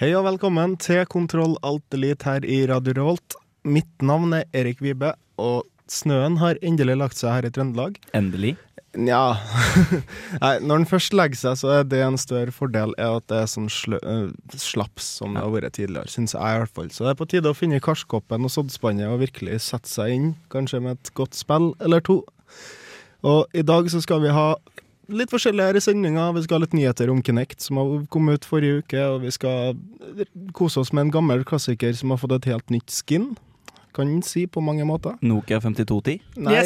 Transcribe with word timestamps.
Hei 0.00 0.14
og 0.16 0.22
velkommen 0.24 0.78
til 0.80 1.02
Kontroll 1.12 1.58
Alt 1.60 1.92
Elite 1.92 2.24
her 2.24 2.44
i 2.48 2.62
Radio 2.70 2.94
Revolt. 2.96 3.34
Mitt 3.68 4.00
navn 4.00 4.32
er 4.32 4.46
Erik 4.56 4.78
Vibe, 4.80 5.10
og 5.36 5.66
snøen 5.92 6.38
har 6.40 6.56
endelig 6.64 6.94
lagt 6.96 7.18
seg 7.18 7.34
her 7.34 7.44
i 7.44 7.50
Trøndelag. 7.52 7.98
Endelig. 8.16 8.54
Nja 8.96 9.36
Nei, 10.40 10.54
når 10.64 10.72
den 10.80 10.88
først 10.88 11.12
legger 11.12 11.42
seg, 11.42 11.60
så 11.60 11.74
er 11.74 11.84
det 11.84 12.00
en 12.00 12.16
større 12.16 12.48
fordel 12.48 12.96
er 12.96 13.18
at 13.18 13.28
det 13.28 13.42
er 13.42 13.52
sånn 13.52 13.68
slø, 13.68 14.00
øh, 14.00 14.32
slaps 14.56 15.12
som 15.20 15.36
det 15.36 15.44
har 15.44 15.52
vært 15.52 15.76
tidligere, 15.76 16.08
syns 16.08 16.32
jeg 16.32 16.40
i 16.48 16.64
hvert 16.64 16.76
fall. 16.80 16.88
Så 16.96 17.04
det 17.04 17.12
er 17.12 17.20
på 17.20 17.28
tide 17.34 17.52
å 17.52 17.60
finne 17.60 17.84
karskoppen 17.84 18.48
og 18.48 18.56
soddspannet 18.56 19.04
og 19.12 19.20
virkelig 19.26 19.60
sette 19.68 19.92
seg 19.92 20.16
inn, 20.16 20.30
kanskje 20.48 20.80
med 20.80 20.96
et 20.96 21.12
godt 21.20 21.36
spill 21.36 21.74
eller 21.76 22.00
to. 22.08 22.22
Og 23.20 23.52
i 23.52 23.68
dag 23.68 23.92
så 23.92 24.00
skal 24.00 24.24
vi 24.24 24.32
ha 24.32 24.54
litt 25.12 25.32
forskjellige 25.32 25.68
her 25.68 25.78
i 25.78 25.82
sendinga. 25.84 26.30
Vi 26.36 26.42
skal 26.44 26.58
ha 26.58 26.64
litt 26.64 26.76
nyheter 26.76 27.12
om 27.12 27.22
Kinect, 27.24 27.60
som 27.64 27.80
har 27.80 27.92
kommet 28.12 28.40
ut 28.40 28.48
forrige 28.48 28.82
uke. 28.84 29.04
Og 29.14 29.22
vi 29.24 29.32
skal 29.34 29.78
kose 30.56 30.82
oss 30.82 30.92
med 30.94 31.08
en 31.08 31.14
gammel 31.18 31.44
klassiker 31.48 31.94
som 31.96 32.14
har 32.14 32.20
fått 32.22 32.36
et 32.40 32.50
helt 32.52 32.70
nytt 32.74 32.92
skin. 32.94 33.32
Kan 33.96 34.20
si 34.22 34.46
på 34.46 34.62
mange 34.62 34.84
måter. 34.86 35.16
Nokia 35.26 35.58
5210. 35.60 36.20
Nei, 36.46 36.62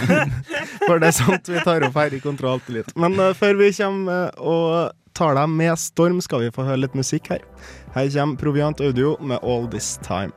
for 0.86 1.00
det 1.00 1.08
er 1.08 1.16
sant 1.16 1.48
vi 1.48 1.62
tar 1.64 1.86
opp 1.88 1.96
her 1.96 2.12
i 2.12 2.20
Kontroll 2.20 2.60
litt. 2.68 2.92
Men 3.00 3.16
uh, 3.16 3.32
før 3.36 3.56
vi 3.62 3.70
kommer 3.78 4.28
eh, 4.28 4.44
og 4.44 4.92
tar 5.16 5.38
deg 5.38 5.48
med 5.48 5.78
storm, 5.80 6.20
skal 6.24 6.44
vi 6.44 6.52
få 6.52 6.66
høre 6.68 6.84
litt 6.84 6.98
musikk 6.98 7.32
her. 7.32 7.44
Her 7.96 8.12
kommer 8.12 8.40
Proviant 8.40 8.84
Audio 8.84 9.16
med 9.24 9.40
All 9.40 9.70
This 9.72 9.94
Time. 10.04 10.34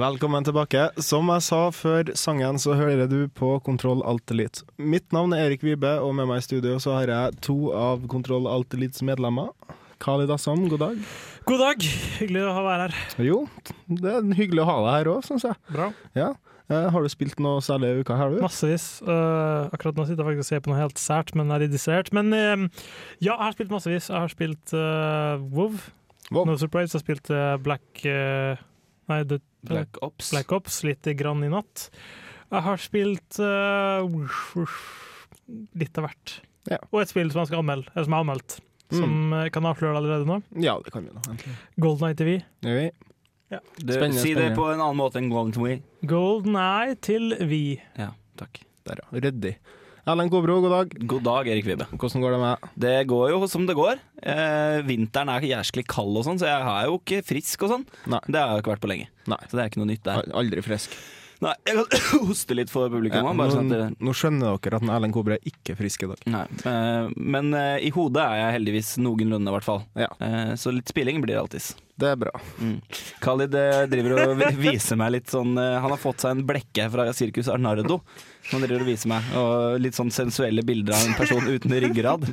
Velkommen 0.00 0.40
tilbake. 0.46 0.86
Som 1.04 1.28
jeg 1.28 1.42
sa 1.44 1.58
før 1.76 2.08
sangen, 2.16 2.56
så 2.62 2.72
hører 2.72 3.04
du 3.10 3.26
på 3.36 3.50
Kontroll 3.60 4.00
Alt 4.08 4.30
Elite. 4.32 4.62
Mitt 4.80 5.10
navn 5.12 5.34
er 5.36 5.50
Erik 5.50 5.64
Vibe, 5.66 5.90
og 6.00 6.14
med 6.16 6.24
meg 6.30 6.40
i 6.40 6.44
studio 6.46 6.78
så 6.80 6.94
har 6.96 7.10
jeg 7.12 7.34
to 7.44 7.56
av 7.76 8.06
Kontroll 8.08 8.48
Alt 8.48 8.72
Elites 8.78 9.04
medlemmer. 9.04 9.50
Khalid 10.00 10.32
Assam, 10.32 10.62
god 10.72 10.80
dag. 10.80 11.02
God 11.50 11.60
dag. 11.60 11.84
Hyggelig 12.16 12.46
å 12.46 12.54
ha 12.56 12.62
være 12.64 12.86
her. 12.86 13.26
Jo, 13.26 13.42
det 13.90 14.14
er 14.14 14.30
hyggelig 14.38 14.64
å 14.64 14.70
ha 14.70 14.78
deg 14.86 14.94
her 14.94 15.10
òg, 15.12 15.20
syns 15.28 15.44
jeg. 15.50 15.60
Bra. 15.68 15.90
Ja. 16.16 16.30
Eh, 16.70 16.88
Har 16.94 17.04
du 17.04 17.12
spilt 17.12 17.44
noe 17.44 17.60
særlig 17.66 17.92
i 17.92 18.00
uka 18.00 18.16
her, 18.16 18.32
du? 18.32 18.40
Massevis. 18.46 18.88
Uh, 19.04 19.68
akkurat 19.68 20.00
nå 20.00 20.08
sitter 20.08 20.24
jeg 20.24 20.30
faktisk 20.30 20.46
og 20.46 20.50
ser 20.54 20.64
på 20.64 20.72
noe 20.72 20.80
helt 20.80 21.04
sært, 21.04 21.34
men 21.36 21.52
er 21.52 21.66
distrahert. 21.68 22.08
Men 22.16 22.32
uh, 22.32 22.64
ja, 23.18 23.34
jeg 23.34 23.42
har 23.44 23.58
spilt 23.58 23.76
massevis. 23.76 24.08
Jeg 24.08 24.16
har 24.16 24.32
spilt 24.32 24.72
uh, 24.72 25.36
WoW. 25.52 25.76
Wow. 26.30 26.46
No 26.48 26.56
surprise. 26.56 26.94
Jeg 26.94 27.02
har 27.02 27.04
spilt 27.04 27.32
Black 27.68 28.06
uh, 28.08 28.64
Nei, 29.10 29.20
det, 29.28 29.40
Black 29.66 30.00
Ops. 30.06 30.30
Black 30.34 30.54
Ops 30.56 30.80
litt 30.86 31.08
grann 31.18 31.44
i 31.46 31.50
natt. 31.52 31.88
Jeg 32.50 32.64
har 32.66 32.80
spilt 32.82 33.38
uh, 33.42 34.06
litt 35.78 36.00
av 36.00 36.08
hvert. 36.08 36.40
Ja. 36.70 36.80
Og 36.90 37.02
et 37.02 37.12
spill 37.12 37.30
som 37.32 37.42
jeg 37.42 37.52
skal 37.52 37.62
anmelde, 37.62 37.90
eller 37.94 38.06
som 38.06 38.14
jeg 38.14 38.18
har 38.18 38.26
anmeldt. 38.26 38.58
Som 38.90 39.12
mm. 39.30 39.36
kan 39.54 39.68
avsløre 39.70 39.94
det 39.94 40.00
allerede 40.00 40.26
nå. 40.26 40.40
Ja, 40.64 40.74
det 40.82 40.90
kan 40.94 41.06
vi 41.06 41.14
nå. 41.14 41.22
egentlig. 41.28 41.54
Golden 41.78 42.08
Eye 42.08 42.18
TV. 42.18 42.32
Ja. 43.50 43.60
Du, 43.76 43.92
Spennende, 43.92 44.22
si 44.22 44.34
det 44.34 44.48
på 44.54 44.66
en 44.70 44.80
annen 44.80 44.98
måte 44.98 45.18
enn 45.18 45.30
Golden 45.30 45.66
Eye. 45.66 45.82
Golden 46.06 46.58
Eye 46.58 46.96
til 47.02 47.34
vi. 47.50 47.62
Ja, 47.98 48.12
takk. 48.38 48.62
Der, 48.86 49.02
ja. 49.02 49.22
Ryddig. 49.26 49.54
Erlend 50.10 50.32
Kobro, 50.32 50.56
god 50.64 50.72
dag. 50.74 50.94
God 51.06 51.22
dag, 51.22 51.48
Erik 51.52 51.66
Vibe. 51.68 51.86
Hvordan 51.94 52.22
går 52.24 52.32
det 52.34 52.38
med 52.42 52.70
Det 52.82 52.94
går 53.06 53.28
jo 53.30 53.46
som 53.46 53.66
det 53.68 53.76
går. 53.78 54.00
Eh, 54.26 54.80
vinteren 54.82 55.30
er 55.30 55.46
jæsklig 55.46 55.84
kald 55.86 56.18
og 56.18 56.24
sånn, 56.26 56.40
så 56.40 56.48
jeg 56.48 56.66
er 56.66 56.88
jo 56.88 56.96
ikke 56.98 57.20
frisk 57.28 57.62
og 57.62 57.70
sånn. 57.76 57.84
Nei. 58.10 58.18
Det 58.26 58.40
har 58.40 58.50
jeg 58.50 58.58
jo 58.58 58.64
ikke 58.64 58.72
vært 58.72 58.82
på 58.82 58.90
lenge. 58.90 59.06
Nei. 59.30 59.38
Så 59.46 59.54
det 59.54 59.62
er 59.62 59.70
ikke 59.70 59.82
noe 59.84 59.90
nytt 59.92 60.02
der. 60.08 60.26
Aldri 60.40 60.64
frisk. 60.66 60.96
Nei, 61.40 61.54
jeg 61.64 61.76
kan 61.78 62.02
hoste 62.28 62.56
litt 62.56 62.72
for 62.72 62.90
publikum. 62.92 63.24
Ja, 63.24 63.32
bare 63.32 63.48
nå, 63.48 63.54
sånn 63.54 63.70
at 63.72 64.02
nå 64.04 64.12
skjønner 64.16 64.58
dere 64.60 64.80
at 64.80 64.84
en 64.84 64.92
Erlend 64.92 65.16
Kobre 65.16 65.38
er 65.38 65.46
ikke 65.48 65.76
frisk 65.78 66.04
i 66.04 66.10
dag. 66.10 66.24
Nei, 66.34 66.42
eh, 66.68 67.06
men 67.16 67.54
eh, 67.56 67.76
i 67.86 67.92
hodet 67.94 68.24
er 68.26 68.42
jeg 68.42 68.56
heldigvis 68.58 68.90
noenlunde, 69.00 69.48
i 69.48 69.54
hvert 69.56 69.66
fall. 69.66 69.80
Ja. 69.98 70.10
Eh, 70.20 70.52
så 70.60 70.72
litt 70.74 70.90
spilling 70.92 71.22
blir 71.24 71.34
det 71.38 71.40
alltids. 71.40 71.70
Det 72.00 72.10
er 72.12 72.20
bra. 72.20 72.32
Mm. 72.60 72.76
Khalid 73.24 73.56
driver 73.92 74.14
og 74.22 74.44
viser 74.66 74.96
meg 75.00 75.10
litt 75.18 75.28
sånn 75.28 75.52
Han 75.52 75.90
har 75.92 76.00
fått 76.00 76.22
seg 76.24 76.32
en 76.32 76.46
blekke 76.48 76.86
fra 76.94 77.04
Sirkus 77.12 77.50
Arnardo. 77.52 77.98
Han 78.54 78.64
driver 78.64 78.86
og 78.86 78.88
viser 78.88 79.10
meg 79.12 79.26
Og 79.36 79.76
litt 79.84 79.98
sånn 79.98 80.08
sensuelle 80.14 80.64
bilder 80.64 80.96
av 80.96 81.10
en 81.10 81.18
person 81.18 81.44
uten 81.44 81.76
ryggrad. 81.84 82.24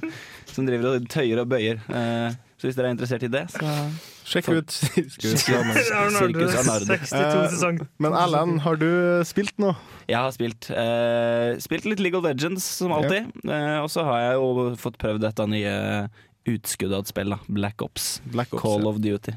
Som 0.53 0.69
driver 0.69 0.93
og 0.95 1.09
tøyer 1.11 1.43
og 1.43 1.51
bøyer. 1.51 1.83
Så 2.57 2.65
hvis 2.65 2.77
dere 2.77 2.89
er 2.89 2.95
interessert 2.95 3.21
i 3.21 3.29
det, 3.29 3.43
så 3.53 3.71
Sjekk 4.27 4.47
ut 4.49 4.73
Sirkus 4.73 5.43
Arnardo. 5.53 6.47
62 6.49 7.13
Eh, 7.13 7.35
sesong. 7.53 7.77
Men 8.01 8.15
Erlend, 8.17 8.59
har 8.65 8.79
du 8.81 8.87
spilt 9.29 9.53
noe? 9.61 9.75
Jeg 10.09 10.17
har 10.17 10.33
spilt 10.33 10.69
eh, 10.73 11.53
Spilt 11.61 11.85
litt 11.85 12.01
League 12.01 12.17
of 12.17 12.25
Legends, 12.25 12.65
som 12.79 12.95
alltid. 12.97 13.29
Eh, 13.45 13.77
og 13.83 13.91
så 13.93 14.07
har 14.09 14.23
jeg 14.23 14.39
jo 14.41 14.71
fått 14.81 14.97
prøvd 15.01 15.21
dette 15.27 15.45
nye 15.53 15.75
utskuddet 16.47 16.97
av 16.97 17.05
et 17.05 17.11
spill, 17.13 17.35
da. 17.35 17.39
Black 17.47 17.83
Ops. 17.85 18.09
Black 18.33 18.53
Ops. 18.55 18.63
Call 18.63 18.81
ja. 18.81 18.89
of 18.89 19.01
Duty. 19.05 19.35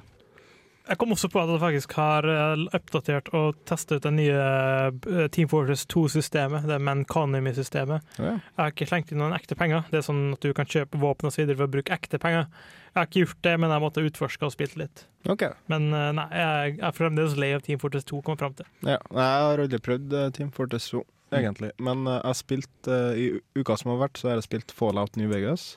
Jeg 0.91 0.99
kom 0.99 1.13
også 1.15 1.29
på 1.31 1.39
at 1.39 1.51
jeg 1.53 1.63
faktisk 1.63 1.93
har 2.01 2.27
eh, 2.27 2.63
oppdatert 2.75 3.29
og 3.39 3.59
testet 3.69 4.01
ut 4.01 4.07
det 4.09 4.11
nye 4.17 4.39
eh, 4.41 5.29
Team 5.31 5.47
Fortress 5.51 5.85
2-systemet, 5.93 6.67
det 6.67 6.81
Manconomy-systemet. 6.83 8.09
Ja. 8.19 8.33
Jeg 8.41 8.59
har 8.59 8.73
ikke 8.75 8.89
slengt 8.91 9.13
inn 9.15 9.23
noen 9.23 9.37
ekte 9.37 9.55
penger. 9.59 9.85
Det 9.93 10.01
er 10.01 10.07
sånn 10.09 10.33
at 10.35 10.43
du 10.43 10.51
kan 10.57 10.67
kjøpe 10.67 10.99
våpen 10.99 11.31
og 11.31 11.35
så 11.37 11.45
videre 11.45 11.61
for 11.61 11.71
å 11.71 11.75
bruke 11.77 11.95
ekte 11.95 12.19
penger. 12.23 12.49
Jeg 12.91 12.99
har 12.99 13.07
ikke 13.07 13.23
gjort 13.23 13.43
det, 13.47 13.55
men 13.63 13.75
jeg 13.77 13.85
måtte 13.87 14.05
utforske 14.09 14.49
og 14.49 14.55
spilt 14.57 14.75
litt. 14.83 15.05
Okay. 15.31 15.55
Men 15.71 15.89
eh, 15.95 16.11
nei, 16.19 16.27
jeg 16.43 16.77
er 16.83 16.99
fremdeles 16.99 17.39
lei 17.39 17.53
av 17.55 17.63
Team 17.69 17.79
Fortress 17.83 18.11
2, 18.11 18.25
kommer 18.27 18.43
fram 18.43 18.59
til. 18.59 18.67
Ja. 18.83 18.99
Jeg 18.99 19.23
har 19.23 19.63
aldri 19.63 19.83
prøvd 19.87 20.19
Team 20.35 20.51
Fortress 20.59 20.91
2, 20.91 21.07
egentlig. 21.39 21.71
Men 21.79 22.03
eh, 22.03 22.19
jeg 22.19 22.33
har 22.33 22.41
spilt 22.43 22.93
i 23.15 23.31
uka 23.55 23.79
som 23.79 23.95
har 23.95 24.03
vært, 24.09 24.19
så 24.19 24.33
har 24.33 24.41
jeg 24.41 24.51
spilt 24.51 24.75
Fallout 24.75 25.15
New 25.21 25.31
Vegas. 25.31 25.77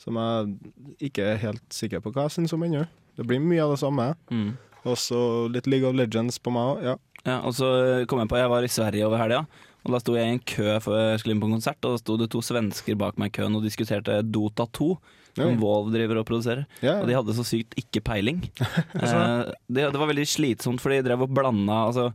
Som 0.00 0.20
jeg 0.20 1.10
ikke 1.10 1.32
er 1.32 1.40
helt 1.48 1.64
sikker 1.72 2.04
på 2.04 2.12
hva 2.12 2.28
jeg 2.28 2.42
syns 2.42 2.56
om 2.56 2.68
ennå. 2.68 2.84
Det 3.16 3.26
blir 3.28 3.40
mye 3.42 3.62
av 3.64 3.74
det 3.74 3.80
samme. 3.82 4.10
Mm. 4.30 4.50
Og 4.88 4.96
så 4.96 5.20
litt 5.52 5.66
League 5.68 5.88
of 5.88 5.96
Legends 5.98 6.38
på 6.40 6.52
meg 6.54 6.74
òg. 6.76 6.84
Ja. 6.92 6.96
Ja, 7.26 7.40
og 7.44 7.52
så 7.52 7.66
kom 8.08 8.22
jeg 8.22 8.30
på, 8.32 8.38
jeg 8.40 8.48
var 8.48 8.64
i 8.64 8.70
Sverige 8.72 9.04
over 9.04 9.20
helga, 9.20 9.42
og 9.84 9.92
da 9.92 9.98
sto 10.00 10.14
jeg 10.16 10.24
i 10.24 10.34
en 10.38 10.44
kø 10.48 10.78
før 10.80 10.94
jeg 11.10 11.20
skulle 11.20 11.34
inn 11.36 11.42
på 11.42 11.50
en 11.50 11.56
konsert, 11.58 11.76
og 11.84 11.92
da 11.92 12.00
sto 12.00 12.16
det 12.16 12.30
to 12.32 12.40
svensker 12.44 12.96
bak 13.00 13.18
meg 13.20 13.28
i 13.28 13.34
køen 13.36 13.58
og 13.58 13.66
diskuterte 13.66 14.22
Dota 14.24 14.64
2, 14.78 14.88
som 15.36 15.44
Ja. 15.52 15.58
Volv 15.60 15.92
driver 15.92 16.18
og 16.22 16.26
produserer. 16.26 16.64
Ja, 16.82 16.96
Og 17.00 17.06
de 17.06 17.14
hadde 17.14 17.34
så 17.36 17.44
sykt 17.46 17.76
ikke 17.78 18.00
peiling. 18.02 18.40
eh, 19.04 19.52
det, 19.68 19.84
det 19.92 20.00
var 20.00 20.08
veldig 20.10 20.26
slitsomt, 20.26 20.80
for 20.82 20.90
de 20.90 21.02
drev 21.06 21.22
og 21.22 21.30
blanda 21.36 21.84
altså, 21.90 22.06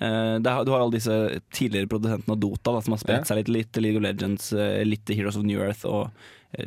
eh, 0.00 0.38
det, 0.42 0.56
Du 0.66 0.72
har 0.72 0.80
alle 0.80 0.96
disse 0.96 1.12
tidligere 1.54 1.86
produsentene 1.92 2.34
av 2.34 2.40
Dota 2.42 2.72
da, 2.74 2.80
som 2.82 2.96
har 2.96 3.04
spredt 3.04 3.28
seg 3.28 3.42
litt, 3.42 3.52
litt 3.52 3.70
til 3.76 3.84
League 3.86 4.00
of 4.00 4.04
Legends, 4.08 4.48
eh, 4.56 4.80
litt 4.88 5.04
til 5.04 5.20
Heroes 5.20 5.36
of 5.36 5.44
New 5.46 5.60
Earth 5.62 5.84
og 5.86 6.08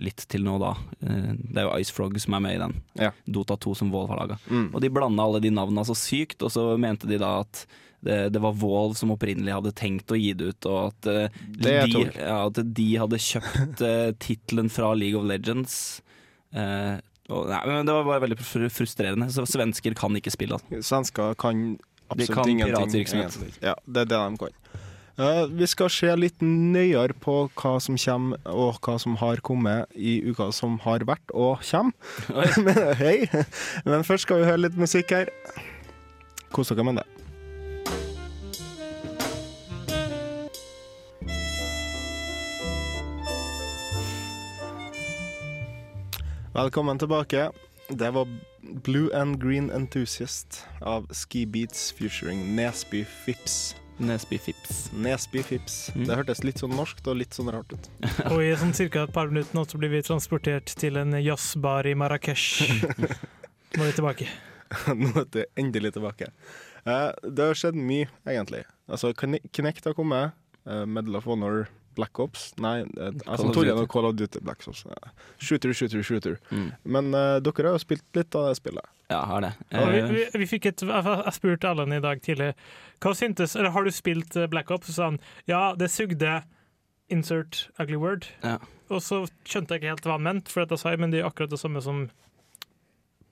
litt 0.02 0.24
til 0.30 0.46
nå, 0.46 0.58
da. 0.62 0.74
Eh, 1.02 1.34
det 1.40 1.62
er 1.62 1.68
jo 1.68 1.76
Ice 1.82 1.96
Frog 1.96 2.18
som 2.22 2.38
er 2.38 2.44
med 2.44 2.56
i 2.58 2.62
den. 2.62 2.78
Ja. 3.00 3.12
Dota 3.26 3.58
2 3.58 3.76
som 3.82 3.92
Volv 3.94 4.12
har 4.14 4.22
laga. 4.22 4.40
Mm. 4.50 4.70
Og 4.74 4.82
de 4.84 4.92
blanda 4.94 5.26
alle 5.26 5.42
de 5.44 5.52
navnene 5.54 5.86
så 5.88 5.96
sykt, 5.98 6.42
og 6.44 6.54
så 6.54 6.70
mente 6.82 7.10
de 7.10 7.20
da 7.22 7.38
at 7.44 7.66
det, 8.06 8.18
det 8.36 8.42
var 8.44 8.54
Volv 8.60 8.94
som 9.00 9.12
opprinnelig 9.16 9.56
hadde 9.56 9.74
tenkt 9.78 10.12
å 10.14 10.20
gi 10.20 10.32
det 10.38 10.52
ut, 10.54 10.70
og 10.70 10.92
at, 10.92 11.10
eh, 11.10 11.40
de, 11.58 11.74
ja, 12.14 12.38
at 12.46 12.62
de 12.62 12.88
hadde 13.02 13.22
kjøpt 13.24 13.84
uh, 13.88 14.12
tittelen 14.22 14.70
fra 14.74 14.94
League 14.98 15.18
of 15.18 15.26
Legends. 15.28 16.02
Uh, 16.56 17.00
og, 17.28 17.50
nei, 17.50 17.60
men 17.68 17.88
det 17.88 17.96
var 17.96 18.08
bare 18.08 18.24
veldig 18.24 18.40
frustrerende. 18.72 19.28
Så 19.34 19.44
svensker 19.50 19.98
kan 19.98 20.16
ikke 20.16 20.32
spille. 20.32 20.60
Altså. 20.60 20.84
Svensker 20.94 21.34
kan 21.40 21.74
absolutt 22.08 22.38
kan 22.38 22.52
ingenting. 22.54 22.76
piratvirksomhet. 22.76 23.60
Ja, 23.66 23.76
det 23.84 24.06
er 24.06 24.14
det 24.14 24.22
de 24.22 24.40
kan. 24.46 24.62
Eh, 25.18 25.48
vi 25.50 25.66
skal 25.66 25.90
se 25.90 26.12
litt 26.14 26.44
nøyere 26.46 27.16
på 27.18 27.48
hva 27.58 27.72
som 27.82 27.96
kommer, 27.98 28.38
og 28.46 28.78
hva 28.86 29.00
som 29.02 29.16
har 29.18 29.42
kommet 29.42 29.90
i 29.98 30.20
uka 30.22 30.52
som 30.54 30.76
har 30.84 31.08
vært 31.10 31.34
og 31.34 31.64
kommer. 31.66 31.98
Men, 32.68 32.78
hei! 33.00 33.26
Men 33.88 34.06
først 34.06 34.28
skal 34.28 34.44
vi 34.44 34.50
høre 34.52 34.62
litt 34.68 34.78
musikk 34.78 35.16
her. 35.16 35.32
Kos 36.54 36.70
dere 36.70 36.86
med 36.86 37.02
det. 37.02 37.08
Velkommen 46.54 47.02
tilbake. 47.02 47.50
Det 47.90 48.14
var 48.14 48.30
Blue 48.86 49.10
and 49.18 49.42
Green 49.42 49.74
Enthusiast 49.74 50.62
av 50.82 51.10
Ski 51.10 51.46
Beats 51.50 51.90
featuring 51.98 52.54
Nesby 52.54 53.02
Fips. 53.26 53.74
Nesby 53.98 54.38
Fips. 54.38 54.92
Nesby 54.94 55.42
Fips. 55.44 55.78
Mm. 55.96 56.06
Det 56.08 56.18
hørtes 56.20 56.44
litt 56.46 56.62
sånn 56.62 56.76
norskt 56.78 57.08
og 57.10 57.18
litt 57.20 57.38
sånn 57.38 57.50
rart 57.54 57.74
ut. 57.74 57.90
Og 58.32 58.42
i 58.44 58.52
sånn 58.60 58.76
cirka 58.78 59.08
et 59.08 59.14
par 59.16 59.32
minutter 59.32 59.58
nå 59.58 59.64
så 59.66 59.80
blir 59.82 59.92
vi 59.94 60.04
transportert 60.06 60.74
til 60.78 61.00
en 61.02 61.18
jazzbar 61.18 61.90
i 61.90 61.96
Marrakech. 61.98 62.48
Nå 63.78 63.82
er 63.82 63.90
vi 63.90 63.96
tilbake. 63.98 64.30
Nå 65.02 65.14
er 65.24 65.30
vi 65.34 65.46
endelig 65.60 65.96
tilbake. 65.98 66.30
Eh, 66.88 67.10
det 67.26 67.50
har 67.50 67.58
skjedd 67.58 67.80
mye, 67.80 68.10
egentlig. 68.28 68.64
Altså, 68.88 69.12
knekt 69.18 69.50
Kinect 69.56 69.90
har 69.90 69.98
kommet. 69.98 70.38
Uh, 70.68 70.84
Medal 70.84 71.16
of 71.16 71.28
Honor, 71.30 71.70
Black 71.98 72.20
Ops 72.24 72.52
Nei, 72.64 72.84
altså, 73.26 73.48
of 73.50 73.56
Torjen 73.58 73.76
Duty. 73.80 73.90
Call 73.92 74.06
of 74.10 74.16
Duty 74.20 74.40
Black 74.46 74.62
Ops. 74.70 74.84
shooter, 75.42 75.74
shooter, 75.74 76.04
shooter. 76.06 76.38
Mm. 76.54 76.70
Men 76.86 77.10
uh, 77.16 77.40
dere 77.44 77.68
har 77.72 77.76
jo 77.76 77.82
spilt 77.84 78.06
litt 78.18 78.38
av 78.38 78.48
det 78.52 78.56
spillet. 78.62 78.86
Ja, 79.12 79.22
har 79.30 79.42
det. 79.46 79.52
Ja, 79.72 79.86
vi, 79.90 80.00
Eh, 80.04 80.12
vi, 80.12 80.24
vi 80.44 80.48
fikk 80.52 80.66
et, 80.72 80.82
jeg 80.84 81.04
jeg 81.08 81.34
spurte 81.38 81.70
Allen 81.70 81.94
i 81.96 82.02
dag 82.04 82.20
tidlig 82.22 82.50
Hva 83.00 83.14
syntes, 83.16 83.56
eller 83.56 83.72
har 83.72 83.84
du 83.88 83.92
spilt 83.96 84.36
eh, 84.36 84.48
Black 84.52 84.72
Ops? 84.76 84.90
Og 84.92 84.98
sa 84.98 85.10
han 85.12 85.20
ja, 85.48 85.74
det 85.80 85.88
sugde. 85.94 86.42
Insert 87.10 87.70
ugly 87.80 87.96
word. 87.96 88.26
Ja. 88.44 88.58
Og 88.92 89.00
så 89.04 89.22
skjønte 89.48 89.74
jeg 89.76 89.82
ikke 89.84 89.94
helt 89.94 90.08
hva 90.10 90.18
han 90.18 90.26
mente, 90.28 90.52
for 90.52 90.66
jeg 90.66 90.80
sa 90.82 90.92
men 91.00 91.12
det 91.14 91.22
er 91.22 91.28
akkurat 91.30 91.52
det 91.54 91.60
samme 91.62 91.80
som 91.84 92.10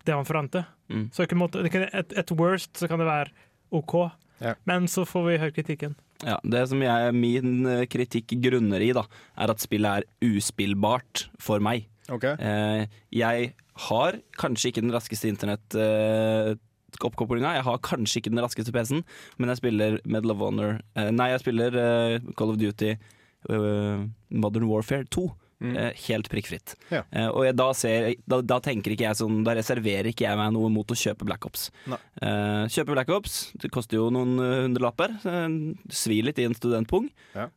det 0.05 0.13
han 0.15 0.25
forventer. 0.27 0.63
mm. 0.87 1.09
Så 1.11 1.25
ikke 1.25 1.35
måte, 1.39 1.59
et, 1.65 2.13
et 2.15 2.31
worst 2.37 2.77
så 2.77 2.87
kan 2.87 2.99
det 3.01 3.07
være 3.09 3.31
OK, 3.75 3.95
Ja. 4.39 4.53
men 4.67 4.87
så 4.87 5.05
får 5.07 5.23
vi 5.27 5.37
høre 5.41 5.51
kritikken. 5.55 5.95
Ja, 6.23 6.39
Det 6.43 6.69
som 6.71 6.81
jeg, 6.81 7.13
min 7.15 7.65
eh, 7.67 7.85
kritikk 7.91 8.27
grunner 8.43 8.81
i, 8.81 8.93
da, 8.95 9.03
er 9.35 9.49
at 9.51 9.59
spillet 9.63 9.91
er 9.99 10.03
uspillbart 10.23 11.29
for 11.41 11.59
meg. 11.63 11.87
Okay. 12.07 12.35
Eh, 12.39 12.87
jeg 13.11 13.53
har 13.89 14.11
kanskje 14.39 14.67
ikke 14.71 14.81
den 14.85 14.93
raskeste 14.95 15.27
internettoppkoblinga. 15.27 17.55
jeg 17.57 17.65
har 17.67 17.77
kanskje 17.83 18.17
ikke 18.21 18.31
den 18.31 18.43
raskeste 18.45 18.71
PC-en, 18.71 19.03
men 19.37 19.49
jeg 19.51 19.59
spiller 19.59 19.99
Medal 20.05 20.31
of 20.31 20.39
Honor 20.43 20.71
eh, 20.95 21.11
Nei, 21.11 21.29
jeg 21.33 21.43
spiller 21.43 21.71
eh, 21.75 22.19
Call 22.37 22.51
of 22.53 22.59
Duty 22.61 22.91
eh, 22.95 23.99
Modern 24.29 24.67
Warfare 24.69 25.05
2. 25.11 25.27
Mm. 25.63 25.75
eh, 25.79 25.93
helt 26.09 26.27
prikkfritt. 26.27 26.73
Ja. 26.91 27.03
Eh, 27.15 27.27
og 27.29 27.45
jeg, 27.45 27.55
da, 27.55 27.67
ser, 27.77 28.07
da, 28.27 28.41
da 28.43 28.57
tenker 28.59 28.91
ikke 28.91 29.05
jeg 29.05 29.15
sånn 29.21 29.37
Da 29.45 29.53
reserverer 29.55 30.09
ikke 30.11 30.25
jeg 30.25 30.39
meg 30.39 30.51
noe 30.51 30.67
mot 30.73 30.91
å 30.91 30.97
kjøpe 30.99 31.23
Black 31.27 31.47
Ops. 31.47 31.69
Nei. 31.87 31.99
Eh, 32.21 32.65
kjøpe 32.75 32.91
Black 32.91 33.11
Ops, 33.15 33.37
det 33.63 33.71
koster 33.71 33.95
jo 34.01 34.09
noen 34.11 34.35
hundrelapper. 34.39 35.15
Svir 35.89 36.27
litt 36.27 36.41
i 36.43 36.47
en 36.49 36.57
studentpung. 36.57 37.07
Ja. 37.37 37.47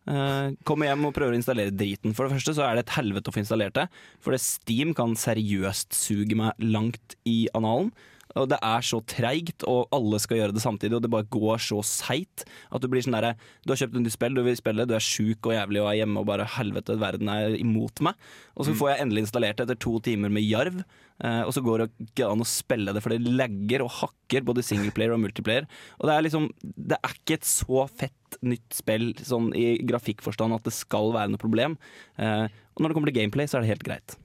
Kommer 0.69 0.91
hjem 0.93 1.09
og 1.09 1.17
prøver 1.17 1.35
å 1.35 1.41
installere 1.41 1.75
driten. 1.75 2.15
For 2.15 2.29
det 2.29 2.39
første 2.39 2.55
så 2.59 2.69
er 2.69 2.79
det 2.79 2.87
et 2.87 2.95
helvete 3.01 3.33
å 3.33 3.35
få 3.35 3.43
installert 3.43 3.75
det. 3.81 3.89
For 4.23 4.35
det 4.37 4.41
Steam 4.45 4.95
kan 4.97 5.17
seriøst 5.19 5.97
suge 5.99 6.39
meg 6.39 6.55
langt 6.63 7.19
i 7.29 7.41
analen. 7.59 7.91
Og 8.39 8.49
det 8.51 8.59
er 8.65 8.85
så 8.87 9.01
treigt, 9.09 9.65
og 9.69 9.89
alle 9.95 10.21
skal 10.23 10.41
gjøre 10.41 10.55
det 10.57 10.63
samtidig, 10.65 10.97
og 10.99 11.05
det 11.05 11.11
bare 11.13 11.29
går 11.29 11.63
så 11.63 11.81
seigt 11.87 12.45
at 12.47 12.83
du 12.83 12.89
blir 12.91 13.05
sånn 13.05 13.17
derre 13.17 13.35
Du 13.65 13.73
har 13.73 13.81
kjøpt 13.83 13.97
et 13.97 14.05
nytt 14.05 14.15
spill, 14.15 14.39
du 14.39 14.45
vil 14.47 14.59
spille, 14.59 14.87
du 14.89 14.95
er 14.97 15.05
sjuk 15.05 15.51
og 15.51 15.57
jævlig 15.57 15.83
og 15.83 15.91
er 15.91 16.01
hjemme 16.01 16.23
og 16.23 16.29
bare 16.31 16.49
helvete, 16.59 16.99
verden 17.01 17.33
er 17.33 17.57
imot 17.59 18.03
meg. 18.05 18.19
Og 18.57 18.69
så 18.69 18.75
får 18.79 18.93
jeg 18.93 19.05
endelig 19.05 19.27
installert 19.27 19.61
det 19.61 19.69
etter 19.69 19.81
to 19.85 19.97
timer 20.05 20.33
med 20.35 20.47
jarv, 20.47 20.81
eh, 21.25 21.43
og 21.45 21.53
så 21.57 21.63
går 21.65 21.85
det 21.85 22.09
ikke 22.09 22.31
an 22.31 22.45
å 22.45 22.49
spille 22.49 22.95
det, 22.95 23.03
for 23.05 23.15
det 23.15 23.35
legger 23.41 23.85
og 23.85 23.95
hakker 24.01 24.47
både 24.47 24.65
singleplayer 24.67 25.15
og 25.17 25.23
multiplayer. 25.25 25.69
Og 25.99 26.09
det 26.09 26.15
er 26.15 26.27
liksom 26.27 26.49
Det 26.63 26.97
er 26.97 27.17
ikke 27.17 27.39
et 27.39 27.49
så 27.49 27.87
fett 27.91 28.39
nytt 28.45 28.77
spill 28.77 29.11
sånn 29.25 29.51
i 29.57 29.79
grafikkforstand 29.89 30.55
at 30.57 30.67
det 30.69 30.77
skal 30.77 31.13
være 31.17 31.33
noe 31.33 31.41
problem. 31.41 31.79
Eh, 32.19 32.47
og 32.47 32.83
når 32.83 32.91
det 32.93 32.99
kommer 32.99 33.13
til 33.13 33.21
gameplay, 33.21 33.49
så 33.49 33.59
er 33.59 33.67
det 33.67 33.73
helt 33.73 33.87
greit. 33.87 34.19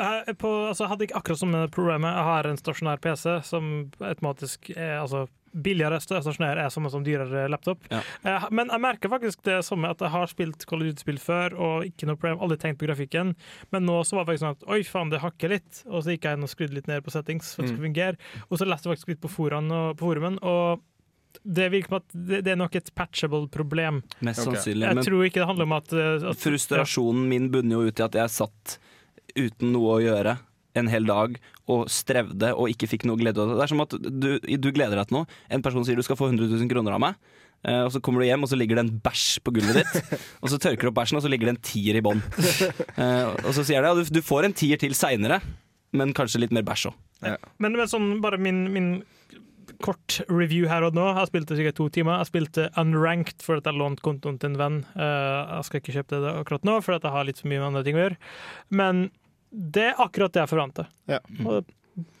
Jeg, 0.00 0.22
er 0.32 0.38
på, 0.40 0.50
altså, 0.70 0.88
hadde 0.90 1.06
ikke 1.06 1.20
akkurat 1.20 1.42
samme 1.42 1.66
problemet. 1.74 2.16
Jeg 2.16 2.28
har 2.30 2.48
en 2.48 2.58
stasjonær 2.60 3.02
PC 3.04 3.36
som 3.46 3.68
automatisk 3.98 4.72
er 4.74 4.96
altså, 5.00 5.26
billigere. 5.52 6.00
Stasjonær 6.02 6.60
er 6.62 6.70
som 6.72 6.86
dyrere 7.04 7.46
laptop. 7.50 7.84
Ja. 7.90 8.02
Eh, 8.24 8.46
Men 8.54 8.70
jeg 8.72 8.84
merker 8.84 9.12
faktisk 9.12 9.42
det 9.46 9.60
samme 9.66 9.90
at 9.92 10.02
jeg 10.02 10.12
har 10.14 10.30
spilt 10.30 10.66
Call 10.68 10.84
of 10.84 10.90
Duty-spill 10.90 11.20
før 11.22 11.56
og 11.58 11.88
ikke 11.88 12.08
noe 12.08 12.20
problem, 12.20 12.42
aldri 12.44 12.60
tenkt 12.62 12.80
på 12.82 12.88
grafikken. 12.88 13.34
Men 13.74 13.88
nå 13.88 14.00
så 14.06 14.18
var 14.18 14.26
det 14.26 14.32
faktisk 14.32 14.46
sånn 14.46 14.58
at 14.58 14.68
oi 14.76 14.82
faen, 14.86 15.10
det 15.12 15.24
hakker 15.24 15.56
litt. 15.56 15.82
Og 15.88 16.04
så 16.04 16.14
gikk 16.14 16.28
jeg 16.28 16.38
inn 16.38 16.46
og 16.46 16.52
skrudde 16.52 16.78
litt 16.78 16.90
ned 16.90 17.04
på 17.04 17.14
settings 17.14 17.54
for 17.54 17.62
at 17.62 17.68
det 17.68 17.74
skulle 17.74 17.88
fungere. 17.90 18.30
Og 18.48 18.60
så 18.60 18.68
leste 18.68 18.88
jeg 18.88 18.96
faktisk 18.96 19.12
litt 19.14 19.24
på, 19.24 19.32
foran 19.32 19.74
og, 19.74 19.98
på 20.00 20.08
forumen, 20.10 20.38
og 20.46 20.86
det 21.46 21.68
virker 21.70 21.92
som 21.92 21.98
at 22.00 22.14
det, 22.42 22.46
er 22.50 22.58
nok 22.58 22.74
et 22.74 22.88
patchable 22.94 23.46
problem. 23.52 24.02
Mest 24.26 24.42
sannsynlig. 24.44 24.88
Jeg 24.88 25.06
tror 25.06 25.26
ikke 25.26 25.42
det 25.42 25.48
handler 25.50 25.68
om 25.68 25.74
at, 25.76 25.92
eh, 25.94 26.28
at 26.32 26.42
frustrasjonen 26.42 27.28
min 27.30 27.50
bunner 27.52 27.78
jo 27.78 27.90
ut 27.90 28.02
i 28.02 28.06
at 28.06 28.18
jeg 28.18 28.34
satt 28.34 28.78
uten 29.36 29.74
noe 29.74 29.98
å 29.98 30.02
gjøre 30.04 30.38
en 30.78 30.86
hel 30.90 31.06
dag 31.08 31.36
og 31.70 31.88
strevde 31.90 32.52
og 32.54 32.70
ikke 32.70 32.88
fikk 32.90 33.06
noe 33.08 33.18
glede 33.18 33.42
av 33.42 33.50
det. 33.50 33.58
Det 33.58 33.64
er 33.64 33.72
som 33.72 33.82
at 33.84 33.94
du, 33.98 34.30
du 34.38 34.70
gleder 34.70 35.00
deg 35.00 35.10
til 35.10 35.18
noe. 35.20 35.38
En 35.50 35.64
person 35.64 35.86
sier 35.86 35.98
du 35.98 36.04
skal 36.06 36.18
få 36.18 36.30
100 36.30 36.46
000 36.52 36.70
kroner 36.70 36.94
av 36.96 37.02
meg. 37.02 37.18
Uh, 37.60 37.82
Og 37.84 37.90
så 37.92 38.00
kommer 38.00 38.22
du 38.22 38.28
hjem, 38.28 38.46
og 38.46 38.48
så 38.48 38.56
ligger 38.56 38.78
det 38.78 38.86
en 38.86 38.94
bæsj 39.04 39.26
på 39.44 39.52
gulvet 39.58 39.82
ditt. 39.82 40.14
Og 40.42 40.48
så 40.48 40.56
tørker 40.62 40.86
du 40.86 40.92
opp 40.92 40.96
bæsjen, 40.96 41.18
og 41.18 41.24
så 41.26 41.28
ligger 41.28 41.50
det 41.50 41.56
en 41.58 41.64
tier 41.66 41.98
i 41.98 42.04
bånn. 42.04 42.22
Uh, 42.96 43.36
Og 43.44 43.52
så 43.52 43.66
sier 43.66 43.84
de 43.84 43.90
ja, 43.90 43.96
du, 43.98 44.06
du 44.08 44.22
får 44.24 44.48
en 44.48 44.56
tier 44.56 44.80
til 44.80 44.94
seinere, 44.96 45.42
men 45.92 46.14
kanskje 46.16 46.40
litt 46.40 46.54
mer 46.56 46.64
bæsj 46.64 46.88
òg. 46.88 46.96
Men, 47.60 47.74
men 47.76 47.90
sånn, 47.90 48.14
bare 48.24 48.38
min, 48.40 48.62
min 48.72 48.88
kort 49.84 50.22
review 50.32 50.70
her 50.70 50.86
og 50.86 50.96
nå. 50.96 51.04
Jeg 51.18 51.28
spilte 51.30 51.56
sikkert 51.58 51.76
to 51.76 51.90
timer. 51.92 52.22
Jeg 52.22 52.30
spilte 52.30 52.70
unranked 52.80 53.44
for 53.44 53.60
at 53.60 53.68
jeg 53.68 53.76
lånte 53.76 54.04
kontoen 54.04 54.40
til 54.40 54.54
en 54.54 54.60
venn. 54.60 54.80
Uh, 54.96 55.58
jeg 55.58 55.68
skal 55.68 55.82
ikke 55.82 55.96
kjøpe 55.98 56.22
det 56.24 56.32
akkurat 56.40 56.68
nå, 56.68 56.80
for 56.86 56.96
at 56.96 57.04
jeg 57.04 57.14
har 57.18 57.28
litt 57.28 57.42
for 57.42 57.52
mye 57.52 57.60
med 57.60 57.68
andre 57.74 57.84
ting 57.86 58.00
å 58.00 58.06
gjøre. 58.06 58.20
Men 58.80 59.08
det 59.50 59.90
er 59.90 60.00
akkurat 60.02 60.32
det 60.34 60.44
jeg 60.44 60.50
forventer. 60.52 60.90
Ja. 61.10 61.20
Og, 61.44 61.70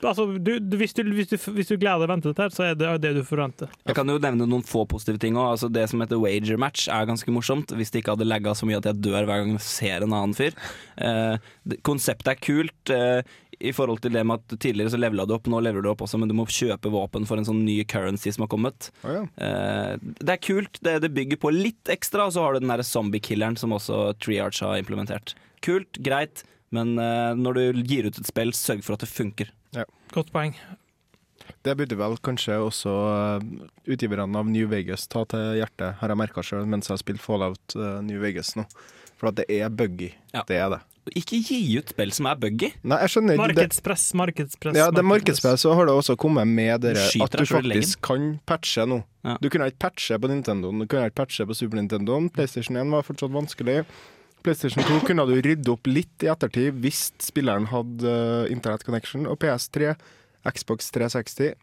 altså, 0.02 0.26
du, 0.38 0.52
du, 0.58 0.76
hvis, 0.80 0.94
du, 0.96 1.02
hvis, 1.14 1.30
du, 1.30 1.36
hvis 1.54 1.70
du 1.70 1.76
gleder 1.78 2.02
deg 2.02 2.06
til 2.06 2.10
å 2.10 2.14
vente 2.14 2.30
dette, 2.32 2.46
her, 2.46 2.54
så 2.54 2.66
er 2.66 2.78
det 2.78 2.94
det 3.04 3.12
du 3.16 3.22
forventer. 3.26 3.70
Jeg 3.86 3.96
kan 3.98 4.10
jo 4.10 4.18
nevne 4.22 4.48
noen 4.50 4.66
få 4.66 4.84
positive 4.90 5.20
ting 5.22 5.38
òg. 5.38 5.52
Altså 5.54 5.70
det 5.72 5.86
som 5.90 6.02
heter 6.02 6.20
wager 6.20 6.60
match 6.60 6.88
er 6.90 7.06
ganske 7.08 7.34
morsomt. 7.34 7.74
Hvis 7.76 7.94
det 7.94 8.02
ikke 8.02 8.16
hadde 8.16 8.28
lagga 8.28 8.56
så 8.58 8.68
mye 8.68 8.80
at 8.82 8.90
jeg 8.90 9.02
dør 9.04 9.28
hver 9.28 9.44
gang 9.44 9.54
jeg 9.54 9.66
ser 9.66 10.06
en 10.06 10.16
annen 10.16 10.36
fyr. 10.36 10.58
Eh, 10.98 11.52
konseptet 11.86 12.34
er 12.34 12.42
kult. 12.42 12.94
Eh, 12.94 13.22
I 13.60 13.74
forhold 13.76 14.02
til 14.02 14.14
det 14.16 14.24
med 14.26 14.40
at 14.40 14.58
tidligere 14.58 14.94
så 14.94 15.00
levela 15.00 15.26
du 15.28 15.34
opp, 15.36 15.48
nå 15.52 15.58
leveler 15.60 15.84
du 15.84 15.90
opp 15.92 16.04
også, 16.06 16.18
men 16.20 16.30
du 16.30 16.36
må 16.38 16.46
kjøpe 16.48 16.92
våpen 16.92 17.26
for 17.28 17.36
en 17.36 17.44
sånn 17.44 17.62
ny 17.66 17.82
currency 17.84 18.32
som 18.32 18.46
har 18.46 18.52
kommet. 18.52 18.88
Oh, 19.04 19.20
ja. 19.20 19.24
Eh, 19.36 20.12
det 20.18 20.36
er 20.36 20.42
kult. 20.42 20.80
Det, 20.80 20.98
det 21.04 21.12
bygger 21.14 21.40
på 21.42 21.52
litt 21.54 21.92
ekstra, 21.92 22.26
og 22.26 22.34
så 22.34 22.46
har 22.46 22.56
du 22.56 22.64
den 22.64 22.72
der 22.72 22.82
zombie-killeren 22.86 23.60
som 23.60 23.76
også 23.76 24.10
Treearch 24.18 24.64
har 24.64 24.80
implementert. 24.80 25.36
Kult, 25.60 26.00
greit, 26.00 26.40
men 26.74 26.94
eh, 26.98 27.32
når 27.38 27.58
du 27.58 27.82
gir 27.82 28.06
ut 28.06 28.20
et 28.20 28.28
spill, 28.28 28.52
sørg 28.56 28.84
for 28.86 28.96
at 28.96 29.04
det 29.04 29.10
funker. 29.10 29.50
Godt 30.14 30.32
poeng. 30.34 30.54
Det 31.66 31.74
burde 31.76 31.96
vel 31.98 32.16
kanskje 32.24 32.56
også 32.62 32.92
eh, 33.10 33.48
utgiverne 33.92 34.38
av 34.38 34.48
New 34.48 34.68
Vegas 34.70 35.08
ta 35.10 35.24
til 35.28 35.58
hjertet, 35.58 35.98
har 36.00 36.12
jeg 36.12 36.20
merka 36.20 36.44
sjøl 36.46 36.68
mens 36.70 36.88
jeg 36.88 36.96
har 36.96 37.02
spilt 37.02 37.22
Fallout 37.24 37.76
eh, 37.76 37.98
New 38.06 38.22
Vegas 38.22 38.54
nå. 38.58 38.66
For 39.20 39.28
at 39.28 39.36
det 39.42 39.50
er 39.52 39.68
buggy. 39.68 40.14
Ja. 40.32 40.46
Det 40.48 40.56
er 40.56 40.70
det. 40.72 40.78
Ikke 41.16 41.40
gi 41.42 41.58
ut 41.80 41.90
spill 41.92 42.12
som 42.14 42.28
er 42.30 42.38
buggy. 42.40 42.70
Nei, 42.86 42.98
jeg 43.04 43.12
skjønner 43.12 43.36
ikke. 43.36 43.48
Markedspress, 43.50 44.04
markedspress. 44.16 44.78
Ja, 44.78 44.86
det 44.94 45.04
markedspress 45.04 45.64
så 45.66 45.74
har 45.76 45.88
det 45.88 45.96
også 45.96 46.16
kommet 46.20 46.48
med 46.48 46.84
dere 46.84 47.02
at 47.04 47.36
du 47.36 47.44
faktisk 47.48 48.00
kan 48.06 48.30
patche 48.48 48.86
nå. 48.88 49.02
Ja. 49.26 49.36
Du 49.42 49.50
kunne 49.52 49.68
ikke 49.68 49.82
patche 49.90 50.16
på 50.20 50.30
Nintendoen, 50.30 50.80
du 50.80 50.88
kunne 50.88 51.10
ikke 51.10 51.20
patche 51.24 51.44
på 51.48 51.56
Super 51.56 51.80
Nintendo. 51.80 52.16
PlayStation 52.32 52.80
1 52.80 52.94
var 52.94 53.04
fortsatt 53.04 53.34
vanskelig. 53.34 53.82
PlayStation 54.44 54.84
2 54.86 55.00
kunne 55.08 55.26
du 55.28 55.34
rydde 55.44 55.72
opp 55.72 55.86
litt 55.90 56.24
i 56.24 56.30
ettertid 56.32 56.78
hvis 56.80 57.10
spilleren 57.22 57.66
hadde 57.72 58.04
uh, 58.08 58.50
internett 58.52 58.84
connection. 58.86 59.26
Og 59.30 59.38
PS3, 59.42 59.94
Xbox 60.48 60.88
360 60.94 61.54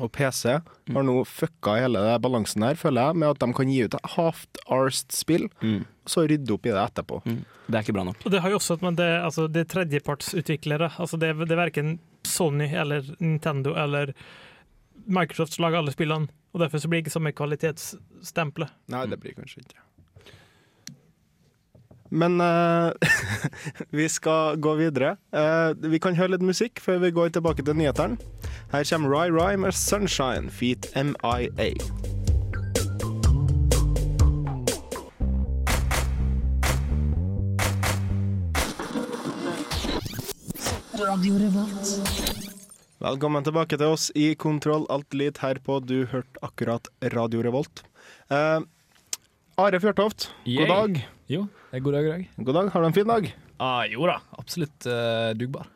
og 0.00 0.08
PC 0.14 0.46
har 0.56 1.04
nå 1.04 1.18
fucka 1.28 1.74
hele 1.82 2.00
balansen 2.24 2.62
her, 2.64 2.78
føler 2.80 3.10
jeg, 3.10 3.18
med 3.20 3.28
at 3.34 3.42
de 3.42 3.48
kan 3.58 3.68
gi 3.68 3.82
ut 3.84 3.96
et 3.98 4.06
half-arsed 4.14 5.12
spill, 5.12 5.50
Mm. 5.60 5.82
og 5.84 6.08
så 6.14 6.24
rydde 6.30 6.54
opp 6.54 6.64
i 6.64 6.72
det 6.72 6.80
etterpå. 6.80 7.18
Mm. 7.26 7.42
Det 7.68 7.76
er 7.76 7.84
ikke 7.84 7.96
bra 7.98 8.04
nok. 8.08 8.24
Og 8.24 8.32
det 8.32 8.40
har 8.40 8.50
jo 8.54 8.56
også 8.56 8.78
at 8.80 8.96
det, 8.96 9.10
altså, 9.26 9.44
det 9.52 9.60
er 9.66 9.68
tredjepartsutviklere. 9.74 10.88
Altså 10.96 11.20
det, 11.20 11.34
det 11.44 11.52
er 11.52 11.60
verken 11.60 11.92
Sony 12.24 12.70
eller 12.72 13.04
Nintendo 13.20 13.74
eller 13.76 14.14
Microsoft 15.04 15.52
som 15.58 15.66
lager 15.66 15.82
alle 15.82 15.92
spillene. 15.92 16.28
Og 16.52 16.60
Derfor 16.64 16.78
så 16.80 16.88
blir 16.88 17.00
det 17.02 17.06
ikke 17.06 17.16
samme 17.18 17.32
kvalitetsstempelet. 17.36 18.72
Nei, 18.92 19.04
det 19.12 19.20
blir 19.20 19.36
kanskje 19.36 19.60
ikke. 19.64 19.80
Men 22.12 22.40
uh, 22.40 22.92
vi 23.90 24.08
skal 24.08 24.60
gå 24.60 24.74
videre. 24.76 25.16
Uh, 25.32 25.72
vi 25.88 26.00
kan 26.02 26.16
høre 26.18 26.34
litt 26.36 26.44
musikk 26.44 26.82
før 26.84 27.00
vi 27.06 27.12
går 27.16 27.32
tilbake 27.32 27.64
til 27.64 27.78
nyhetene. 27.78 28.20
Her 28.72 28.84
kommer 28.88 29.08
Ry 29.12 29.32
Ry 29.32 29.56
med 29.56 29.72
'Sunshine' 29.72 30.50
Feet 30.52 30.90
MIA. 30.92 31.72
Velkommen 43.02 43.44
tilbake 43.44 43.76
til 43.80 43.88
oss 43.88 44.10
i 44.14 44.34
Kontroll 44.38 44.84
Alt 44.92 45.16
Elite 45.16 45.42
her 45.42 45.58
på 45.64 45.80
Du 45.80 46.04
hørte 46.12 46.44
akkurat 46.44 46.92
Radio 47.16 47.42
Revolt. 47.42 47.82
Eh, 48.30 48.60
Are 49.58 49.80
Fjørtoft, 49.80 50.30
god 50.44 50.52
Yay. 50.52 50.68
dag. 50.68 51.02
Jo, 51.32 51.46
er 51.72 51.80
god 51.80 51.94
dag 51.96 52.04
i 52.04 52.10
dag. 52.10 52.24
God 52.44 52.56
dag. 52.58 52.66
Har 52.74 52.82
du 52.82 52.86
en 52.90 52.92
fin 52.92 53.08
dag? 53.08 53.26
Ah, 53.56 53.86
jo 53.88 54.04
da, 54.04 54.18
absolutt 54.36 54.84
uh, 54.84 55.30
dugbar. 55.32 55.70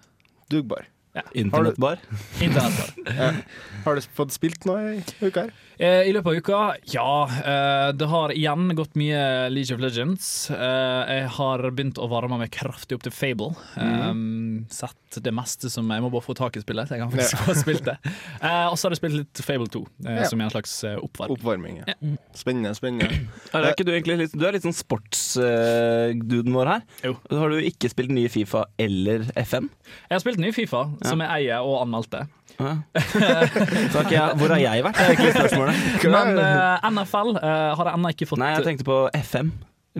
Dugbar. 0.52 0.84
Internettbar. 1.32 2.02
Internettbar. 2.44 3.38
Har 3.86 3.96
du 3.96 4.08
fått 4.18 4.34
spilt 4.36 4.66
noe 4.68 4.98
i 4.98 5.00
uka 5.24 5.46
her? 5.46 5.54
Eh, 5.78 6.08
I 6.08 6.12
løpet 6.12 6.30
av 6.30 6.36
uka, 6.40 6.58
ja. 6.88 7.30
Eh, 7.44 7.88
det 7.92 8.06
har 8.08 8.32
igjen 8.32 8.70
gått 8.76 8.94
mye 8.96 9.48
League 9.52 9.74
of 9.76 9.80
Legends. 9.82 10.50
Eh, 10.50 11.02
jeg 11.18 11.26
har 11.36 11.64
begynt 11.68 11.98
å 12.00 12.08
varme 12.08 12.38
meg 12.40 12.52
kraftig 12.54 12.96
opp 12.96 13.04
til 13.04 13.12
Fable. 13.12 13.52
Mm. 13.76 14.64
sett 14.72 15.18
det 15.22 15.32
meste 15.32 15.70
som 15.70 15.88
Jeg 15.90 16.02
må 16.02 16.10
bare 16.12 16.24
få 16.24 16.34
tak 16.36 16.56
i 16.56 16.60
spillet, 16.60 16.88
så 16.88 16.96
jeg 16.96 17.02
kan 17.04 17.10
faktisk 17.14 17.42
få 17.44 17.56
spilt 17.60 17.84
det. 17.84 17.96
Eh, 18.40 18.64
og 18.70 18.78
så 18.78 18.88
har 18.88 18.96
jeg 18.96 19.02
spilt 19.02 19.18
litt 19.20 19.42
Fable 19.44 19.68
2, 19.72 19.82
eh, 20.06 20.22
som 20.30 20.40
er 20.40 20.48
en 20.48 20.54
slags 20.54 20.72
oppvarming. 20.96 21.36
Oppvarming. 21.36 21.78
Ja. 21.84 21.96
Spennende, 22.36 22.72
spennende. 22.76 23.10
Er 23.56 23.70
ikke 23.72 23.86
du, 23.88 23.92
litt, 23.92 24.32
du 24.32 24.46
er 24.48 24.56
litt 24.56 24.64
sånn 24.64 24.76
sportsduden 24.76 26.56
vår 26.56 26.72
her. 26.72 26.88
Jo. 27.04 27.14
Har 27.36 27.52
du 27.52 27.60
ikke 27.60 27.92
spilt 27.92 28.12
nye 28.16 28.32
Fifa 28.32 28.64
eller 28.80 29.28
FM? 29.36 29.68
Jeg 30.08 30.16
har 30.16 30.24
spilt 30.24 30.40
ny 30.40 30.52
Fifa, 30.56 30.86
som 31.04 31.20
jeg 31.24 31.32
eier 31.42 31.64
og 31.66 31.82
anmeldte. 31.84 32.24
Ja. 32.56 32.72
Jeg, 34.10 34.36
hvor 34.40 34.52
har 34.54 34.60
jeg 34.62 34.84
vært? 34.86 34.96
Det 34.96 35.04
er 35.06 35.14
egentlig 35.14 35.32
spørsmålet. 35.36 35.88
Men 36.16 36.38
uh, 36.40 36.86
NFL 36.88 37.32
uh, 37.36 37.48
har 37.76 37.90
jeg 37.90 37.98
ennå 37.98 38.12
ikke 38.14 38.28
fått 38.30 38.40
Nei, 38.40 38.52
jeg 38.56 38.68
tenkte 38.70 38.86
på 38.88 39.00
FM. 39.12 39.50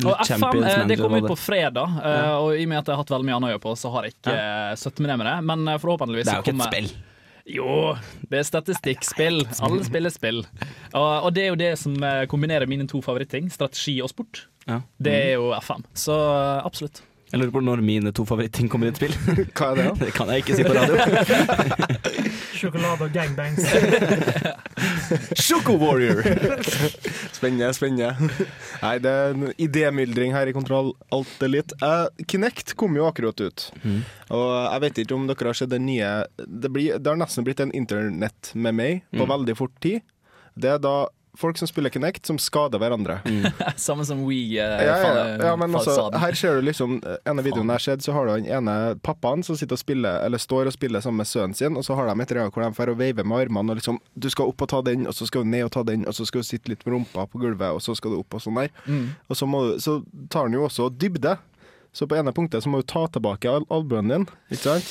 Og 0.05 0.13
FM 0.29 0.43
eh, 0.61 0.83
det 0.91 0.99
kom 1.01 1.15
ut 1.17 1.25
på 1.25 1.37
fredag, 1.41 1.93
eh, 2.05 2.33
og 2.37 2.51
i 2.53 2.67
og 2.67 2.69
med 2.69 2.83
at 2.83 2.89
jeg 2.91 2.93
har 2.93 3.01
hatt 3.01 3.13
veldig 3.15 3.29
mye 3.29 3.37
annet 3.39 3.49
å 3.49 3.53
gjøre 3.55 3.63
på, 3.65 3.75
så 3.81 3.93
har 3.95 4.05
jeg 4.05 4.17
ikke 4.19 4.35
uh, 4.37 4.89
med 5.01 5.01
meg 5.01 5.09
ned 5.09 5.21
med 5.23 5.29
det. 5.31 5.37
Men 5.51 5.69
eh, 5.73 5.79
forhåpentligvis 5.81 6.29
Det 6.29 6.35
er 6.35 6.43
jo 6.43 6.45
ikke 6.45 6.57
et 6.57 6.67
spill. 6.67 6.91
Jo, 7.47 7.75
det 8.27 8.41
er 8.41 8.47
statistikkspill. 8.49 9.41
Alle 9.63 9.87
spiller 9.87 10.13
spill. 10.13 10.43
Og, 10.91 11.07
og 11.07 11.29
det 11.33 11.45
er 11.45 11.53
jo 11.53 11.59
det 11.61 11.73
som 11.81 11.95
eh, 12.03 12.25
kombinerer 12.31 12.69
mine 12.69 12.89
to 12.91 13.01
favorittting, 13.05 13.49
strategi 13.55 14.01
og 14.05 14.11
sport. 14.13 14.45
Ja. 14.67 14.81
Det 14.99 15.15
er 15.15 15.37
jo 15.39 15.53
FM. 15.63 15.87
Så 15.97 16.17
eh, 16.17 16.67
absolutt. 16.67 17.05
Jeg 17.33 17.41
lurer 17.41 17.51
på 17.57 17.61
når 17.65 17.81
mine 17.83 18.13
to 18.15 18.23
favorittting 18.29 18.69
kommer 18.71 18.87
i 18.87 18.93
et 18.93 18.99
spill. 19.01 19.15
Hva 19.59 19.73
er 19.73 19.79
det, 19.81 19.85
da? 19.89 19.95
Det 20.05 20.13
kan 20.15 20.29
jeg 20.31 20.45
ikke 20.45 20.57
si 20.59 20.67
på 20.67 20.75
radio. 20.77 20.95
Sjokolade 22.57 23.05
og 23.09 23.13
gangbangs. 23.13 23.67
Sjoko 25.43 25.75
Warrior! 25.81 26.23
Spennende, 27.35 27.73
spennende. 27.77 28.15
Nei, 28.83 28.95
det 29.03 29.13
er 29.13 29.35
en 29.35 29.51
idémyldring 29.61 30.33
her 30.37 30.49
i 30.51 30.55
Kontroll 30.57 30.93
Alt 31.15 31.43
Elite. 31.45 31.77
Uh, 31.83 32.07
Kinect 32.31 32.77
kom 32.81 32.97
jo 32.97 33.09
akkurat 33.11 33.43
ut. 33.43 33.67
Mm. 33.83 34.01
Og 34.37 34.47
jeg 34.55 34.85
vet 34.87 35.03
ikke 35.05 35.19
om 35.19 35.27
dere 35.29 35.51
har 35.51 35.59
sett 35.59 35.71
den 35.71 35.85
nye 35.87 36.09
Det, 36.39 36.71
blir, 36.73 36.97
det 36.99 37.11
har 37.13 37.19
nesten 37.21 37.45
blitt 37.47 37.61
en 37.63 37.75
internett 37.77 38.55
med 38.55 38.79
meg 38.79 39.03
på 39.13 39.25
Mm. 39.27 39.31
veldig 39.35 39.55
fort 39.59 39.75
tid. 39.83 40.03
Det 40.57 40.71
er 40.77 40.81
da 40.83 40.97
folk 41.37 41.59
som 41.59 41.69
spiller 41.69 41.91
Kinect, 41.91 42.27
som 42.27 42.39
skader 42.39 42.81
hverandre. 42.81 43.19
Samme 43.77 44.05
som 44.05 44.23
We. 44.27 44.35
Ja, 44.57 44.69
ja, 44.83 44.97
ja. 44.99 45.25
ja, 45.47 45.57
men 45.57 45.75
altså, 45.75 46.09
her 46.17 46.37
ser 46.39 46.59
du 46.59 46.67
liksom 46.67 46.99
En 47.03 47.39
av 47.39 47.45
videoene 47.45 47.77
jeg 47.77 47.81
har 47.81 47.85
sett, 47.85 48.05
så 48.05 48.15
har 48.17 48.27
du 48.27 48.33
den 48.35 48.51
ene 48.59 48.97
pappaen 49.07 49.45
som 49.47 49.59
sitter 49.59 49.77
og 49.77 49.83
spiller 49.83 50.23
Eller 50.27 50.41
står 50.43 50.71
og 50.71 50.77
spiller 50.77 51.05
sammen 51.05 51.23
med 51.23 51.31
sønnen 51.31 51.57
sin, 51.57 51.77
og 51.77 51.85
så 51.87 51.97
har 51.99 52.09
de 52.11 52.25
et 52.25 52.37
real 52.37 52.53
hvor 52.53 52.65
de 52.65 52.71
får 52.77 52.95
veive 52.99 53.25
med 53.25 53.47
armene 53.47 53.75
og 53.75 53.81
liksom 53.81 54.01
Du 54.15 54.31
skal 54.33 54.53
opp 54.53 54.65
og 54.65 54.71
ta 54.73 54.83
den, 54.87 55.07
og 55.07 55.17
så 55.17 55.29
skal 55.29 55.45
du 55.45 55.53
ned 55.53 55.67
og 55.69 55.75
ta 55.77 55.85
den, 55.87 56.07
og 56.07 56.17
så 56.17 56.27
skal 56.29 56.45
du 56.45 56.49
sitte 56.49 56.73
litt 56.73 56.87
med 56.87 56.97
rumpa 56.97 57.27
på 57.31 57.43
gulvet, 57.43 57.77
og 57.77 57.83
så 57.85 57.97
skal 57.99 58.15
du 58.15 58.21
opp 58.21 58.39
og 58.39 58.43
sånn 58.43 58.63
der. 58.63 58.73
Mm. 58.87 59.13
Og 59.29 59.39
så, 59.39 59.49
må, 59.51 59.63
så 59.83 60.01
tar 60.33 60.49
han 60.49 60.57
jo 60.57 60.65
også 60.67 60.89
dybde. 60.95 61.37
Så 61.97 62.09
på 62.09 62.17
ene 62.19 62.33
punktet 62.37 62.65
så 62.65 62.71
må 62.73 62.83
du 62.83 62.89
ta 62.89 63.07
tilbake 63.09 63.51
al 63.51 63.65
albuen 63.73 64.13
din, 64.13 64.27
ikke 64.53 64.65
sant? 64.67 64.91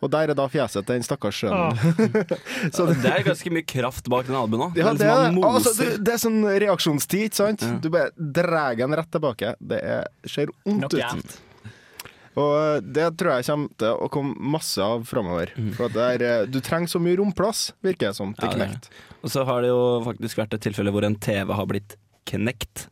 Og 0.00 0.08
der 0.12 0.32
er 0.32 0.38
da 0.38 0.46
fjeset 0.48 0.86
til 0.86 0.96
den 0.96 1.04
stakkars 1.04 1.42
sønnen. 1.42 1.76
Ja. 1.76 2.86
det 3.04 3.12
er 3.12 3.26
ganske 3.26 3.52
mye 3.52 3.66
kraft 3.68 4.08
bak 4.12 4.28
den 4.30 4.38
albuen 4.38 4.70
òg. 4.70 4.80
Ja, 4.80 4.94
det, 4.96 5.04
liksom 5.04 5.10
er, 5.10 5.20
han 5.28 5.58
altså, 5.60 5.74
det, 5.76 5.90
det 6.06 6.14
er 6.14 6.22
sånn 6.22 6.40
reaksjonstid, 6.64 7.28
ikke 7.28 7.40
sant? 7.42 7.66
Ja. 7.66 7.76
Du 7.84 7.90
bare 7.92 8.32
drar 8.40 8.80
den 8.80 8.96
rett 8.96 9.12
tilbake. 9.12 9.54
Det 9.60 9.80
er, 9.84 10.08
ser 10.24 10.52
vondt 10.64 10.96
ut. 10.96 11.38
Og 12.40 12.86
det 12.86 13.08
tror 13.18 13.36
jeg 13.36 13.48
kommer 13.50 13.80
til 13.82 14.04
å 14.06 14.08
komme 14.12 14.50
masse 14.54 14.84
av 14.84 15.02
framover. 15.08 15.52
For 15.76 15.92
det 15.92 16.06
er, 16.14 16.24
eh, 16.24 16.46
du 16.48 16.60
trenger 16.64 16.92
så 16.92 17.00
mye 17.02 17.18
romplass, 17.18 17.70
virker 17.84 18.08
det 18.08 18.16
som, 18.16 18.32
til 18.38 18.48
Ja, 18.48 18.54
Knekt. 18.56 18.88
Og 19.20 19.34
så 19.34 19.44
har 19.44 19.60
det 19.64 19.72
jo 19.72 19.82
faktisk 20.06 20.40
vært 20.40 20.54
et 20.56 20.64
tilfelle 20.64 20.94
hvor 20.94 21.04
en 21.04 21.18
TV 21.20 21.52
har 21.52 21.68
blitt 21.68 21.98
knekt. 22.30 22.86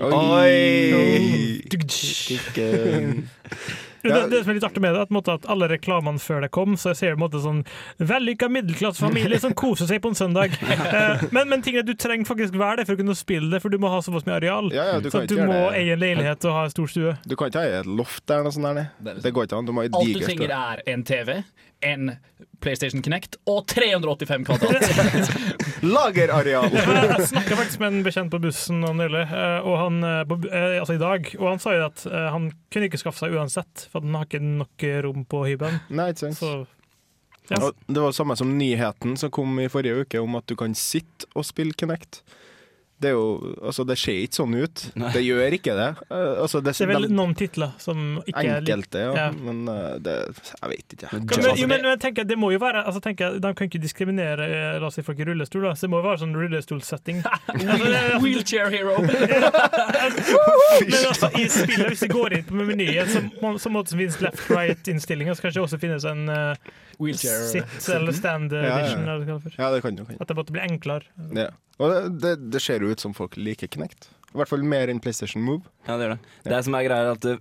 Oi! 0.00 1.60
Ikke 1.70 2.66
Det, 4.02 4.30
det 4.32 4.42
som 4.42 4.52
er 4.52 4.56
litt 4.56 4.64
artig 4.64 4.82
med 4.82 4.94
det, 4.96 5.02
er 5.04 5.18
at, 5.20 5.28
at 5.34 5.48
alle 5.52 5.68
reklamene 5.70 6.20
før 6.22 6.44
det 6.44 6.50
kom, 6.54 6.76
så 6.80 6.92
jeg 6.92 7.00
ser 7.00 7.18
en 7.18 7.40
sånn 7.44 7.62
vellykka 8.00 8.48
middelklassefamilie 8.52 9.40
som 9.42 9.54
koser 9.56 9.90
seg 9.90 10.00
på 10.04 10.12
en 10.14 10.18
søndag. 10.18 10.56
Eh, 10.90 11.22
men, 11.34 11.46
men 11.50 11.60
ting 11.62 11.76
er 11.76 11.84
at 11.84 11.88
du 11.88 11.94
trenger 11.98 12.26
faktisk 12.26 12.56
være 12.58 12.80
det 12.80 12.86
for 12.88 12.96
å 12.96 12.98
kunne 12.98 13.14
spille 13.14 13.50
det, 13.52 13.60
for 13.62 13.72
du 13.72 13.76
må 13.82 13.90
ha 13.92 14.00
såpass 14.02 14.24
mye 14.26 14.38
areal. 14.40 14.70
Ja, 14.74 14.86
ja, 14.88 15.00
du 15.02 15.10
så 15.12 15.22
du 15.28 15.36
må 15.46 15.58
eie 15.76 15.94
en 15.94 16.00
leilighet 16.00 16.44
og 16.48 16.56
ha 16.56 16.64
en 16.66 16.72
stor 16.72 16.90
stue. 16.90 17.12
Du 17.28 17.36
kan 17.38 17.50
ikke 17.52 17.62
ha 17.62 17.80
et 17.82 17.90
loft 18.00 18.24
der 18.30 18.42
noe 18.46 18.54
sånt 18.54 18.66
der. 18.66 18.90
Det 18.98 19.12
er 19.12 19.20
Det 19.26 19.32
går 19.36 19.46
ikke 19.46 19.60
an. 19.60 19.68
Du 19.68 19.74
må 19.76 19.84
ha 19.84 19.90
et 19.90 19.98
Alt 19.98 20.16
du 20.16 20.24
trenger 20.24 20.54
er 20.56 20.82
en 20.90 21.04
TV, 21.06 21.32
en 21.86 22.12
PlayStation 22.64 23.04
Kinect 23.04 23.38
og 23.50 23.68
385 23.70 24.48
kvadrat. 24.48 25.30
Lagerareal! 25.94 26.74
Jeg 26.74 27.28
snakka 27.30 27.60
faktisk 27.60 27.84
med 27.84 27.92
en 27.92 28.06
bekjent 28.06 28.32
på 28.32 28.40
bussen 28.42 28.82
nylig, 28.84 29.26
eh, 29.26 29.58
og 29.68 29.78
han, 29.84 30.02
eh, 30.06 30.80
altså 30.80 30.96
i 30.96 31.02
dag, 31.02 31.30
og 31.38 31.46
han 31.52 31.62
sa 31.62 31.76
jo 31.76 31.86
at 31.86 32.04
han 32.08 32.50
kunne 32.72 32.90
ikke 32.90 33.00
skaffe 33.00 33.22
seg 33.22 33.36
uansett, 33.36 33.86
for 33.90 34.04
den 34.04 34.14
har 34.14 34.28
ikke 34.28 34.42
nok 34.44 34.84
rom 35.06 35.24
på 35.26 35.44
hybelen. 35.48 35.80
Nei, 35.90 36.10
ikke 36.12 36.28
sant. 36.28 36.38
Så 36.40 36.52
ja. 37.50 37.72
Det 37.86 38.00
var 38.00 38.12
samme 38.14 38.36
som 38.38 38.52
nyheten 38.58 39.16
som 39.18 39.30
kom 39.34 39.58
i 39.58 39.68
forrige 39.70 40.04
uke 40.04 40.20
om 40.22 40.36
at 40.38 40.46
du 40.46 40.54
kan 40.58 40.74
sitte 40.78 41.26
og 41.34 41.46
spille 41.48 41.74
Kinect. 41.74 42.22
Det 43.00 43.08
er 43.08 43.14
jo 43.16 43.54
Altså, 43.64 43.84
det 43.88 43.96
ser 43.98 44.18
ikke 44.20 44.36
sånn 44.42 44.54
ut. 44.60 44.82
Nei. 45.00 45.10
Det 45.14 45.22
gjør 45.24 45.54
ikke 45.56 45.74
det. 45.78 45.88
Eh, 46.10 46.32
Altså, 46.44 46.60
det, 46.60 46.74
det 46.76 46.84
er 46.84 46.90
vel 46.92 47.06
de- 47.08 47.14
noen 47.16 47.34
titler 47.38 47.70
som 47.80 48.02
ikke 48.26 48.42
er 48.44 48.60
Enkelte, 48.60 48.98
ja. 49.06 49.12
ja. 49.16 49.28
Men 49.32 49.62
eh, 49.72 49.94
det 50.04 50.14
Jeg 50.36 50.70
vet 50.74 50.96
ikke. 50.98 51.08
Men 51.14 51.24
Men, 51.30 51.56
jo, 51.56 51.66
men, 51.66 51.80
men 51.80 51.90
jeg 51.94 52.00
tenker, 52.04 52.24
det 52.28 52.38
må 52.38 52.50
jo 52.52 52.60
være 52.60 52.84
altså, 52.84 53.00
tenker, 53.04 53.38
De 53.40 53.54
kan 53.56 53.70
ikke 53.70 53.80
diskriminere 53.82 54.48
eh, 54.50 54.78
la 54.82 54.86
oss 54.90 54.98
si, 55.00 55.02
folk 55.06 55.18
i 55.18 55.24
rullestol, 55.30 55.64
da. 55.68 55.72
så 55.74 55.86
det 55.88 55.92
må 55.94 56.02
jo 56.02 56.08
være 56.10 56.22
sånn 56.26 56.36
rullestolsetting. 56.36 57.22
Altså, 57.50 57.88
altså, 57.88 58.20
Wheelchair 58.22 58.70
hero. 58.70 58.94
Men 60.84 61.00
altså, 61.08 61.30
i 61.38 61.48
spillet, 61.48 61.88
hvis 61.92 62.04
du 62.04 62.12
går 62.12 62.36
inn 62.38 62.44
på 62.48 62.54
menyen, 62.60 63.08
så, 63.10 63.22
må- 63.42 63.56
så 63.60 63.72
måtte 63.72 63.94
det 63.94 64.00
finnes 64.04 64.20
left-right-innstillinger, 64.24 65.34
så 65.36 65.46
kanskje 65.46 65.60
det 65.60 65.64
også 65.66 65.80
finnes 65.82 66.06
en 66.08 66.28
eh, 66.28 66.70
Wheelchair. 67.00 67.46
sit 67.50 67.88
eller 67.96 68.12
stand 68.12 68.52
Ja, 68.52 68.62
ja, 68.62 68.68
ja. 68.68 68.78
edition. 68.84 69.08
Eller 69.08 69.24
hva 69.26 69.38
det. 69.44 69.54
Ja, 69.58 69.70
det 69.74 69.82
kan 69.82 69.96
du. 69.96 70.04
Kan. 70.04 70.16
At 70.20 70.28
det 70.28 70.36
måtte 70.36 70.52
bli 70.56 70.60
enklere. 70.60 71.04
Ja. 71.36 71.48
Og 71.80 71.90
det, 71.94 72.00
det, 72.20 72.34
det 72.52 72.60
ser 72.62 72.80
jo 72.84 72.90
ut 72.92 73.00
som 73.00 73.14
folk 73.16 73.36
liker 73.40 73.66
Kinect. 73.72 74.10
I 74.30 74.36
hvert 74.38 74.48
fall 74.52 74.62
mer 74.62 74.88
enn 74.92 75.00
PlayStation 75.02 75.42
Move. 75.42 75.64
Ja, 75.88 75.96
det 75.96 76.04
gjør 76.06 76.12
det. 76.18 76.20
Det 76.52 76.60
som 76.68 76.74
er 76.78 76.84
greia 76.86 77.08
er 77.08 77.16
at 77.16 77.24
eh, 77.24 77.40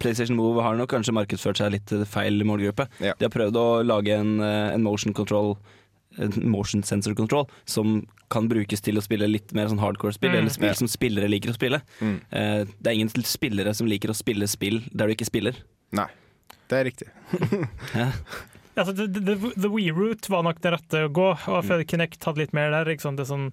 PlayStation 0.00 0.36
Move 0.40 0.62
har 0.64 0.74
nok 0.80 0.90
kanskje 0.90 1.12
markedsført 1.14 1.60
seg 1.60 1.74
litt 1.76 1.84
til 1.92 2.02
feil 2.08 2.40
målgruppe. 2.48 2.88
Ja. 3.04 3.12
De 3.20 3.28
har 3.28 3.34
prøvd 3.34 3.58
å 3.60 3.66
lage 3.86 4.16
en, 4.16 4.38
eh, 4.40 4.72
en 4.74 4.82
motion 4.82 5.12
control 5.14 5.54
en 6.20 6.28
motion 6.52 6.82
sensor 6.84 7.14
control 7.16 7.46
som 7.64 8.02
kan 8.28 8.44
brukes 8.48 8.82
til 8.84 8.98
å 9.00 9.02
spille 9.04 9.24
litt 9.30 9.54
mer 9.56 9.70
sånn 9.70 9.80
hardcore 9.80 10.12
spill, 10.12 10.28
Mm. 10.34 10.38
eller 10.42 10.50
spill 10.52 10.68
Ja. 10.68 10.74
som 10.76 10.88
spillere 10.88 11.28
liker 11.28 11.48
å 11.48 11.54
spille. 11.56 11.78
Mm. 12.00 12.18
Eh, 12.30 12.64
det 12.82 12.86
er 12.90 12.92
ingen 12.98 13.08
spillere 13.24 13.72
som 13.74 13.86
liker 13.88 14.10
å 14.12 14.16
spille 14.16 14.44
spill 14.48 14.82
der 14.92 15.06
du 15.08 15.14
ikke 15.14 15.24
spiller. 15.24 15.56
Nei, 15.92 16.08
det 16.68 16.76
er 16.80 16.84
riktig. 16.84 17.08
Ja, 17.96 18.10
altså, 18.74 18.94
the, 18.96 19.06
the, 19.20 19.36
the 19.56 19.70
Wii 19.70 19.92
Route 19.96 20.32
var 20.32 20.44
nok 20.46 20.60
det 20.64 20.74
rette 20.76 21.06
å 21.06 21.12
gå, 21.12 21.30
og 21.36 21.64
mm. 21.64 21.86
Kinect 21.90 22.28
hadde 22.28 22.44
litt 22.44 22.56
mer 22.56 22.72
der. 22.74 22.92
Sant? 23.02 23.20
Det 23.20 23.28
sånn 23.28 23.50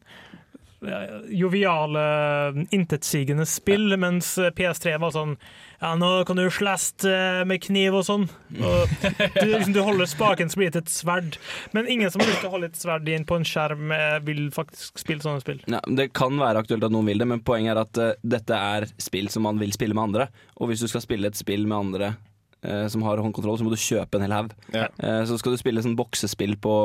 ja, 0.81 0.99
joviale, 1.27 2.65
intetsigende 2.69 3.45
spill, 3.45 3.97
mens 3.99 4.37
PS3 4.55 4.95
var 5.01 5.11
sånn 5.11 5.33
Ja, 5.79 5.93
nå 5.99 6.23
kan 6.27 6.39
du 6.39 6.45
slaste 6.51 7.11
med 7.47 7.61
kniv 7.63 7.95
og 7.99 8.05
sånn. 8.07 8.25
Og 8.59 8.93
du, 9.35 9.45
liksom, 9.47 9.73
du 9.75 9.81
holder 9.83 10.09
spaken 10.11 10.51
som 10.51 10.59
blir 10.59 10.73
til 10.75 10.83
et 10.83 10.91
sverd. 10.91 11.37
Men 11.75 11.87
ingen 11.87 12.11
som 12.11 12.23
har 12.23 12.31
lyst 12.31 12.41
til 12.43 12.51
å 12.51 12.53
holde 12.55 12.71
et 12.71 12.79
sverd 12.79 13.07
inn 13.11 13.27
på 13.27 13.39
en 13.39 13.47
skjerm, 13.47 13.93
eh, 13.95 14.17
vil 14.27 14.49
faktisk 14.55 14.99
spille 14.99 15.23
sånne 15.23 15.43
spill. 15.43 15.61
Ja, 15.71 15.79
det 15.87 16.09
kan 16.15 16.39
være 16.39 16.63
aktuelt 16.63 16.83
at 16.83 16.95
noen 16.95 17.07
vil 17.11 17.23
det, 17.23 17.29
men 17.31 17.43
poenget 17.47 17.75
er 17.75 17.83
at 17.83 18.01
uh, 18.01 18.11
dette 18.35 18.59
er 18.75 18.89
spill 18.99 19.31
som 19.31 19.47
man 19.47 19.59
vil 19.61 19.71
spille 19.75 19.95
med 19.95 20.09
andre. 20.09 20.27
Og 20.59 20.71
hvis 20.71 20.83
du 20.83 20.89
skal 20.91 21.03
spille 21.05 21.31
et 21.31 21.39
spill 21.39 21.63
med 21.67 21.79
andre 21.79 22.11
eh, 22.11 22.19
som 22.91 23.03
har 23.07 23.21
håndkontroll, 23.23 23.57
så 23.59 23.65
må 23.65 23.71
du 23.71 23.79
kjøpe 23.79 24.19
en 24.19 24.25
hel 24.25 24.35
haug. 24.35 24.53
Ja. 24.75 24.87
Eh, 24.99 25.21
så 25.29 25.37
skal 25.39 25.55
du 25.55 25.59
spille 25.61 25.83
sånn 25.83 25.97
boksespill 25.99 26.57
på, 26.59 26.75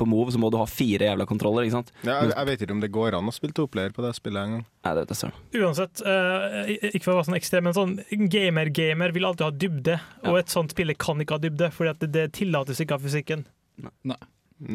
på 0.00 0.08
Move, 0.08 0.32
så 0.32 0.40
må 0.40 0.50
du 0.52 0.58
ha 0.60 0.66
fire 0.70 1.10
jævla 1.10 1.26
kontroller, 1.28 1.66
ikke 1.66 1.78
sant? 1.78 1.92
Ja, 2.02 2.22
jeg, 2.22 2.32
jeg 2.32 2.50
vet 2.50 2.64
ikke 2.64 2.76
om 2.76 2.84
det 2.84 2.92
går 2.94 3.18
an 3.18 3.28
å 3.28 3.34
spille 3.36 3.56
toplayer 3.56 3.92
på 3.96 4.04
det 4.04 4.14
spillet 4.16 4.48
engang. 4.48 4.66
Nei, 4.84 4.94
det 4.96 5.04
vet 5.04 5.24
jeg. 5.26 5.42
Uansett, 5.60 6.04
uh, 6.04 6.60
ikke 6.90 7.04
for 7.06 7.14
å 7.14 7.18
være 7.18 7.28
sånn 7.30 7.40
ekstrem, 7.40 7.68
men 7.68 7.76
sånn 7.76 7.96
gamer-gamer 8.32 9.14
vil 9.16 9.28
alltid 9.28 9.46
ha 9.46 9.56
dybde. 9.64 9.98
Og 10.28 10.40
et 10.40 10.52
sånt 10.52 10.74
spille 10.74 10.96
kan 10.96 11.20
ikke 11.20 11.38
ha 11.38 11.44
dybde, 11.44 11.70
fordi 11.74 11.96
det, 12.04 12.12
det 12.16 12.28
tillates 12.40 12.80
ikke 12.84 12.98
av 12.98 13.04
fysikken. 13.04 13.44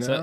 Så. 0.04 0.16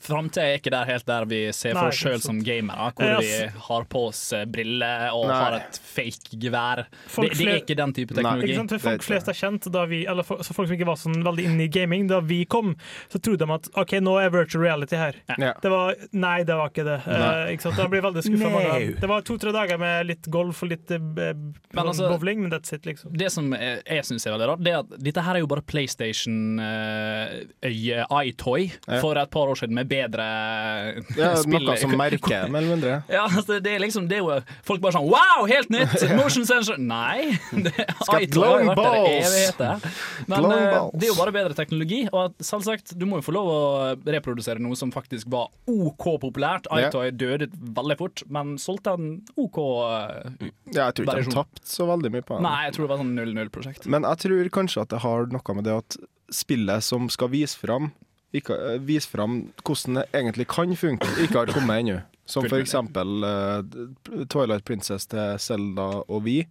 Framtida 0.00 0.44
er 0.46 0.54
ikke 0.60 0.70
der 0.72 0.84
helt 0.86 1.02
der 1.04 1.24
vi 1.28 1.38
ser 1.52 1.74
for 1.74 1.88
oss 1.90 1.98
sjøl 1.98 2.20
som 2.22 2.38
gamere, 2.46 2.92
hvor 2.96 3.04
Eh, 3.10 3.18
vi 3.20 3.48
har 3.66 3.84
på 3.90 4.04
oss 4.08 4.20
eh, 4.32 4.44
briller 4.48 5.10
og 5.12 5.26
Nei. 5.28 5.36
har 5.42 5.52
et 5.58 5.76
fake 5.82 6.38
gevær. 6.40 6.84
Det, 7.16 7.30
det 7.36 7.48
er 7.50 7.56
ikke 7.58 7.74
den 7.76 7.92
type 7.96 8.14
teknologi. 8.14 8.46
Ikke 8.54 8.60
sant? 8.62 8.72
Folk 8.80 9.02
flest 9.04 9.28
er 9.28 9.34
kjent, 9.36 9.66
da 9.74 9.82
vi, 9.90 9.98
eller 10.08 10.22
for, 10.24 10.40
så 10.46 10.54
folk 10.56 10.68
som 10.70 10.76
ikke 10.78 10.86
var 10.88 10.96
sånn 11.02 11.18
veldig 11.26 11.44
inne 11.50 11.62
i 11.66 11.68
gaming 11.74 12.06
da 12.08 12.20
vi 12.24 12.38
kom, 12.48 12.72
så 13.12 13.18
trodde 13.18 13.42
de 13.44 13.50
at 13.58 13.66
OK, 13.82 13.92
nå 14.00 14.14
er 14.22 14.30
virtual 14.32 14.62
reality 14.64 14.96
her. 14.96 15.14
Ja. 15.34 15.52
Det 15.60 15.70
var, 15.74 15.94
nei, 16.16 16.38
det 16.48 16.54
var 16.62 16.68
ikke 16.72 16.86
det. 16.88 16.98
Eh, 17.10 17.52
ikke 17.56 17.64
sant? 17.66 17.76
Da 17.82 17.86
blir 17.92 18.02
veldig 18.06 18.22
skuffa. 18.24 18.62
Det 19.02 19.08
var 19.10 19.18
to-tre 19.26 19.50
dager 19.58 19.76
med 19.82 20.06
litt 20.14 20.24
golf 20.32 20.62
og 20.64 20.68
litt 20.72 20.86
eh, 20.96 21.02
Men 21.02 21.82
altså- 21.82 22.08
bowling, 22.14 22.38
men 22.46 22.50
that's 22.54 22.72
it, 22.78 22.86
liksom. 22.88 23.12
Det 23.20 23.28
som 23.34 23.52
jeg, 23.58 23.82
jeg 23.84 24.02
syns 24.08 24.24
er 24.30 24.34
veldig 24.38 24.48
rart, 24.54 24.62
det 24.64 24.72
er 24.72 24.78
at 24.86 24.90
dette 25.10 25.20
her 25.26 25.34
er 25.36 25.42
jo 25.44 25.50
bare 25.50 25.60
PlayStation-øye 25.66 27.98
iToy 28.24 28.62
Ja. 28.88 28.99
For 29.00 29.18
et 29.20 29.30
par 29.32 29.50
år 29.52 29.58
siden 29.60 29.74
med 29.76 29.88
bedre 29.90 30.26
Ja, 31.16 31.32
spill. 31.40 31.64
noe 31.66 31.76
som 31.80 31.94
merker, 31.98 32.48
mer 32.52 32.60
eller 32.62 32.74
mindre. 32.76 32.94
Ja, 33.10 33.24
altså, 33.26 33.58
det 33.62 33.74
er 33.74 33.82
liksom 33.82 34.06
det 34.10 34.18
er 34.18 34.22
jo 34.24 34.36
Folk 34.66 34.82
bare 34.84 34.94
sånn 34.98 35.08
Wow, 35.10 35.46
helt 35.50 35.70
nytt! 35.72 35.96
Motion 36.20 36.46
sensor 36.48 36.78
Nei! 36.80 37.36
Det, 37.66 37.72
Skal 38.04 38.26
iToy 38.26 38.46
har 38.46 38.64
vært 38.70 38.80
der 38.80 39.80
balls. 39.80 40.24
Men 40.30 40.46
balls. 40.46 40.94
det 40.94 41.08
er 41.08 41.10
jo 41.10 41.16
bare 41.18 41.34
bedre 41.34 41.56
teknologi. 41.56 42.00
Og 42.12 42.20
at, 42.28 42.36
selvsagt, 42.44 42.94
du 42.98 43.04
må 43.08 43.18
jo 43.20 43.26
få 43.26 43.34
lov 43.34 43.50
å 43.50 43.58
reprodusere 44.06 44.62
noe 44.62 44.78
som 44.78 44.92
faktisk 44.94 45.28
var 45.32 45.50
OK 45.70 46.06
populært. 46.22 46.68
IToy 46.70 47.10
døde 47.16 47.50
veldig 47.50 47.96
fort, 48.00 48.22
men 48.32 48.54
solgte 48.62 48.94
en 48.96 49.10
OK 49.40 49.58
eh, 49.60 50.48
Ja, 50.74 50.88
jeg 50.88 51.00
tror 51.00 51.04
ikke 51.04 51.12
Variasjon. 51.12 51.32
de 51.34 51.36
tapte 51.40 51.72
så 51.74 51.88
veldig 51.90 52.12
mye 52.14 52.26
på 52.26 52.38
den. 52.38 52.46
Nei, 52.48 52.56
jeg 52.68 52.76
tror 52.76 52.86
det 52.86 52.92
var 52.94 53.02
sånn 53.02 53.12
0-0-prosjekt. 53.18 53.88
Men 53.90 54.06
jeg 54.08 54.22
tror 54.24 54.52
kanskje 54.60 54.84
at 54.86 54.94
det 54.94 55.02
har 55.04 55.28
noe 55.34 55.56
med 55.58 55.68
det 55.68 55.76
at 55.82 55.98
spillet 56.30 56.86
som 56.86 57.08
skal 57.10 57.30
vise 57.32 57.58
fram, 57.58 57.90
ikke, 58.36 58.56
eh, 58.56 58.78
vise 58.86 59.08
fram 59.10 59.52
hvordan 59.64 60.00
det 60.00 60.06
egentlig 60.14 60.46
kan 60.48 60.74
funke, 60.76 61.08
ikke 61.24 61.38
har 61.42 61.52
kommet 61.54 61.82
ennå. 61.82 62.00
Som 62.30 62.46
for 62.46 62.62
eksempel 62.62 63.24
eh, 63.26 64.24
Twilight 64.30 64.64
Princess 64.64 65.08
til 65.10 65.38
Zelda 65.42 65.88
og 66.06 66.22
Vi. 66.24 66.44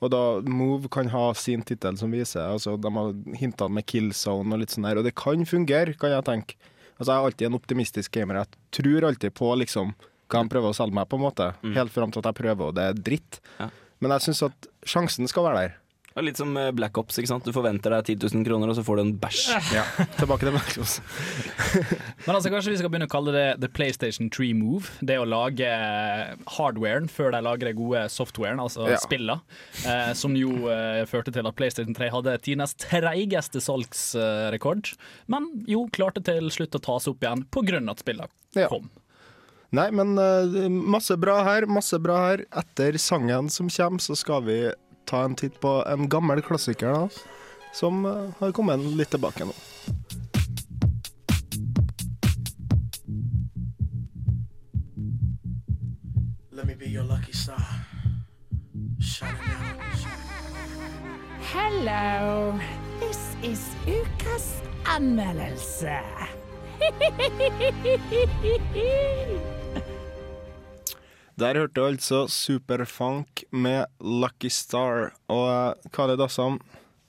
Og 0.00 0.08
da 0.14 0.40
Move 0.48 0.88
kan 0.88 1.10
ha 1.12 1.26
sin 1.36 1.60
tittel 1.62 1.98
som 2.00 2.14
viser 2.14 2.40
altså 2.40 2.78
De 2.80 2.88
har 2.94 3.10
hinta 3.36 3.66
med 3.68 3.84
Killzone 3.84 4.54
og 4.56 4.62
litt 4.62 4.72
sånn 4.72 4.86
der, 4.88 4.96
og 4.96 5.04
det 5.04 5.12
kan 5.18 5.44
fungere, 5.44 5.92
kan 6.00 6.14
jeg 6.14 6.24
tenke. 6.24 6.56
Altså 6.96 7.12
Jeg 7.12 7.18
er 7.18 7.26
alltid 7.28 7.46
en 7.50 7.58
optimistisk 7.58 8.16
gamer. 8.16 8.40
Jeg 8.40 8.80
tror 8.80 9.08
alltid 9.10 9.34
på 9.36 9.52
liksom 9.60 9.92
hva 10.30 10.44
de 10.44 10.52
prøver 10.52 10.70
å 10.70 10.76
selge 10.76 10.94
meg, 10.94 11.08
på 11.10 11.18
en 11.18 11.24
måte. 11.24 11.46
Helt 11.74 11.92
fram 11.92 12.12
til 12.12 12.22
at 12.22 12.30
jeg 12.30 12.38
prøver, 12.38 12.70
og 12.70 12.76
det 12.76 12.84
er 12.86 12.98
dritt. 13.10 13.40
Ja. 13.58 13.66
Men 14.00 14.14
jeg 14.14 14.28
syns 14.28 14.42
at 14.46 14.68
sjansen 14.88 15.28
skal 15.28 15.48
være 15.48 15.62
der. 15.64 15.79
Det 16.10 16.18
er 16.18 16.24
litt 16.26 16.38
som 16.40 16.56
eh, 16.58 16.72
Black 16.74 16.98
Ops. 16.98 17.20
ikke 17.20 17.30
sant? 17.30 17.44
Du 17.46 17.54
forventer 17.54 17.92
deg 17.94 18.08
10 18.18 18.24
000 18.34 18.42
kroner, 18.48 18.70
og 18.72 18.74
så 18.74 18.82
får 18.82 18.98
du 18.98 19.02
en 19.04 19.12
bæsj. 19.22 19.42
Ja, 19.76 19.84
tilbake 20.18 20.42
til 20.42 20.56
Macros. 20.56 20.96
Men 22.26 22.34
altså, 22.34 22.50
kanskje 22.50 22.72
vi 22.72 22.78
skal 22.80 22.90
begynne 22.90 23.06
å 23.06 23.12
kalle 23.12 23.34
det 23.36 23.44
The 23.62 23.70
PlayStation 23.70 24.26
3 24.34 24.48
Move. 24.58 24.90
Det 25.06 25.20
å 25.22 25.28
lage 25.28 25.68
eh, 25.70 26.32
hardwaren 26.56 27.06
før 27.12 27.30
de 27.36 27.42
lager 27.46 27.70
det 27.70 27.76
gode 27.78 28.02
softwaren, 28.10 28.58
altså 28.64 28.88
Ja. 28.90 28.98
spillene. 28.98 29.38
Eh, 29.86 30.10
som 30.18 30.34
jo 30.34 30.66
eh, 30.72 31.04
førte 31.10 31.30
til 31.36 31.46
at 31.46 31.58
PlayStation 31.60 31.94
3 31.94 32.10
hadde 32.16 32.34
tidenes 32.42 32.74
treigeste 32.74 33.62
salgsrekord. 33.62 34.90
Men 35.30 35.46
jo, 35.70 35.84
klarte 35.94 36.24
til 36.26 36.50
slutt 36.50 36.74
å 36.74 36.82
ta 36.90 36.98
seg 36.98 37.14
opp 37.14 37.22
igjen 37.28 37.46
av 37.86 37.94
at 37.94 38.02
spillene 38.02 38.28
Ja. 38.58 38.66
kom. 38.66 38.90
Nei, 39.70 39.86
men 39.94 40.16
uh, 40.18 40.66
masse 40.68 41.14
bra 41.22 41.44
her, 41.46 41.62
masse 41.70 41.94
bra 42.02 42.16
her. 42.26 42.40
Etter 42.50 42.98
sangen 42.98 43.46
som 43.54 43.68
kommer, 43.70 44.02
så 44.02 44.16
skal 44.18 44.42
vi 44.42 44.56
ta 45.10 45.24
en 45.24 45.34
titt 45.34 45.60
på 45.60 45.84
en 45.86 46.08
gammel 46.08 46.42
klassiker 46.42 46.92
da, 46.92 47.08
som 47.74 48.06
eh, 48.06 48.30
har 48.38 48.52
kommet 48.54 48.82
litt 48.94 49.10
tilbake 49.10 49.44
nå. 49.44 49.54
Let 56.52 56.66
me 56.66 56.74
be 56.74 56.86
your 56.86 57.04
lucky 57.04 57.32
star. 57.32 57.64
Hello, 61.50 62.58
this 63.00 63.34
is 63.42 63.74
ukas 63.86 64.62
anmeldelse. 64.84 65.98
Der 71.40 71.56
hørte 71.56 71.72
du 71.78 71.86
altså 71.86 72.26
Superfunk 72.28 73.44
med 73.50 73.86
Lucky 74.00 74.50
Star. 74.52 75.14
Og 75.32 75.46
eh, 75.48 75.88
Kale 75.94 76.18
Dassam, 76.20 76.58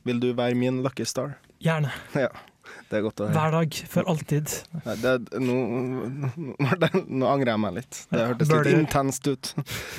vil 0.08 0.22
du 0.24 0.30
være 0.38 0.56
min 0.56 0.80
Lucky 0.86 1.04
Star? 1.04 1.36
Gjerne. 1.60 1.92
Ja, 2.16 2.30
det 2.88 3.00
er 3.02 3.04
godt 3.04 3.20
å 3.20 3.28
høre. 3.28 3.36
Hver 3.36 3.56
dag, 3.58 3.80
for 3.92 4.08
alltid. 4.14 4.54
Ja, 4.86 4.96
det, 5.02 5.14
nå, 5.48 5.58
nå, 6.56 7.28
angrer 7.28 7.52
jeg 7.52 7.64
meg 7.66 7.76
litt. 7.82 8.00
Det 8.14 8.24
hørtes 8.30 8.54
litt 8.54 8.72
intenst 8.72 9.28
ut. 9.28 9.52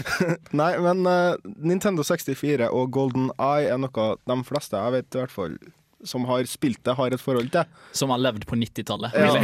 Nei, 0.63 0.73
men 0.81 1.05
uh, 1.05 1.37
Nintendo 1.61 2.07
64 2.07 2.71
og 2.73 2.89
Golden 2.97 3.29
Eye 3.37 3.69
er 3.69 3.85
noe 3.85 4.09
de 4.17 4.41
fleste 4.49 4.81
jeg 4.81 4.97
vet 4.97 5.13
i 5.13 5.25
hvert 5.27 5.37
fall 5.37 5.61
som 6.05 6.25
har 6.29 6.45
spilt 6.51 6.81
det, 6.85 6.95
har 6.99 7.15
et 7.15 7.21
forhold 7.23 7.51
til. 7.55 7.69
Som 7.97 8.11
har 8.15 8.21
levd 8.23 8.47
på 8.49 8.57
90-tallet. 8.59 9.15
Ja. 9.15 9.31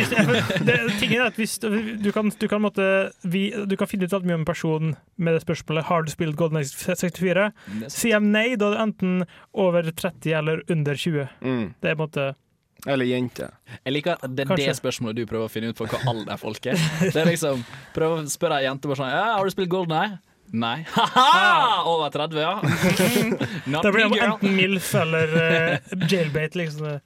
Du 1.99 2.13
kan, 2.13 2.31
du 2.39 2.49
kan, 2.49 2.63
måtte, 2.63 2.85
vi, 3.23 3.51
du 3.67 3.77
kan 3.79 3.89
finne 3.91 4.09
ut 4.09 4.15
alt 4.17 4.27
mye 4.27 4.37
om 4.39 4.43
en 4.43 4.49
person 4.49 4.93
med 5.17 5.35
det 5.35 5.43
spørsmålet 5.45 5.87
Har 5.89 6.05
du 6.05 6.11
spilt 6.13 6.37
Golden 6.39 6.61
Age 6.61 6.71
64. 6.73 7.49
Sier 7.93 8.19
dem 8.19 8.31
nei, 8.35 8.57
da 8.59 8.71
er 8.71 8.77
det 8.77 8.83
enten 8.85 9.25
over 9.53 9.89
30 9.91 10.35
eller 10.39 10.63
under 10.71 10.99
20. 10.99 11.27
Mm. 11.41 11.65
Det 11.81 11.91
er 11.93 11.99
på 11.99 12.07
en 12.07 12.07
måte 12.07 12.27
Eller 12.87 13.09
jente. 13.11 13.51
Jeg 13.85 13.97
liker 13.97 14.17
at 14.17 14.35
det 14.37 14.45
er 14.45 14.51
Kanskje. 14.53 14.71
det 14.71 14.79
spørsmålet 14.79 15.19
du 15.19 15.27
prøver 15.31 15.49
å 15.49 15.53
finne 15.53 15.73
ut 15.73 15.79
på 15.79 15.89
hva 15.91 16.01
alder 16.11 16.41
folk 16.41 16.71
er. 16.71 16.79
Det 17.15 17.19
er 17.19 17.31
liksom, 17.33 17.65
Prøv 17.97 18.17
å 18.17 18.23
spørre 18.31 18.61
ei 18.61 18.69
jente 18.69 18.91
bare 18.91 19.03
sånn 19.03 19.13
ja, 19.13 19.25
'Har 19.37 19.45
du 19.45 19.55
spilt 19.55 19.73
Golden 19.73 19.99
Eye?' 19.99 20.19
Nei. 20.53 20.87
Ha-ha! 20.95 21.83
Over 21.89 22.11
30, 22.15 22.39
ja. 22.41 22.55
Da 23.83 23.93
blir 23.93 24.09
det 24.09 24.23
enten 24.25 24.57
MILF 24.57 24.95
eller 24.95 25.35
uh, 25.37 26.07
jailbait, 26.09 26.55
liksom. 26.57 27.01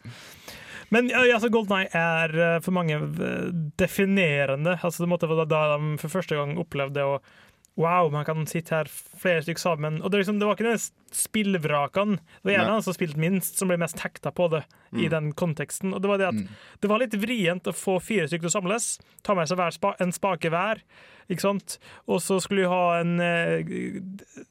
Men 0.93 1.09
altså, 1.17 1.49
Golden 1.49 1.79
Eye 1.79 1.89
er 1.97 2.35
eh, 2.37 2.59
for 2.61 2.75
mange 2.77 2.99
eh, 3.01 3.47
definerende. 3.81 4.75
Altså, 4.83 5.03
det 5.03 5.09
måtte 5.09 5.31
da 5.49 5.63
de 5.73 5.95
for 6.03 6.13
første 6.13 6.37
gang 6.37 6.59
opplevde 6.61 7.01
det. 7.01 7.39
Wow, 7.81 8.11
man 8.13 8.27
kan 8.29 8.45
sitte 8.47 8.75
her 8.75 8.89
flere 8.93 9.41
stykker 9.43 9.63
sammen. 9.63 10.03
Og 10.03 10.13
det, 10.13 10.21
liksom, 10.21 10.37
det 10.39 10.49
var 10.49 10.59
ikke 10.59 10.75
den 10.75 10.83
spillvrakene. 11.17 12.19
Det 12.21 12.51
var 12.51 12.53
gjerne 12.53 12.69
av 12.69 12.77
han 12.77 12.85
som 12.85 12.97
spilte 12.97 13.23
minst, 13.23 13.57
som 13.57 13.71
ble 13.71 13.79
mest 13.81 14.03
hekta 14.05 14.33
på 14.37 14.51
det 14.53 14.61
i 15.01 15.09
den 15.09 15.31
konteksten. 15.33 15.95
Og 15.97 16.03
det 16.05 16.11
var 16.11 16.21
det 16.21 16.29
at 16.29 16.43
det 16.85 16.91
var 16.93 17.01
litt 17.01 17.17
vrient 17.17 17.71
å 17.71 17.73
få 17.73 17.97
fire 18.05 18.29
stykker 18.29 18.45
til 18.45 18.53
å 18.53 18.57
samles, 18.59 18.91
ta 19.25 19.37
med 19.39 19.49
seg 19.49 19.63
spa, 19.79 19.95
en 20.05 20.13
spake 20.13 20.53
hver, 20.53 20.85
ikke 21.33 21.47
sant? 21.47 21.79
Og 22.05 22.21
så 22.21 22.37
skulle 22.45 22.67
vi 22.67 22.73
ha 22.75 22.85
en 23.01 23.15
eh, 23.25 24.45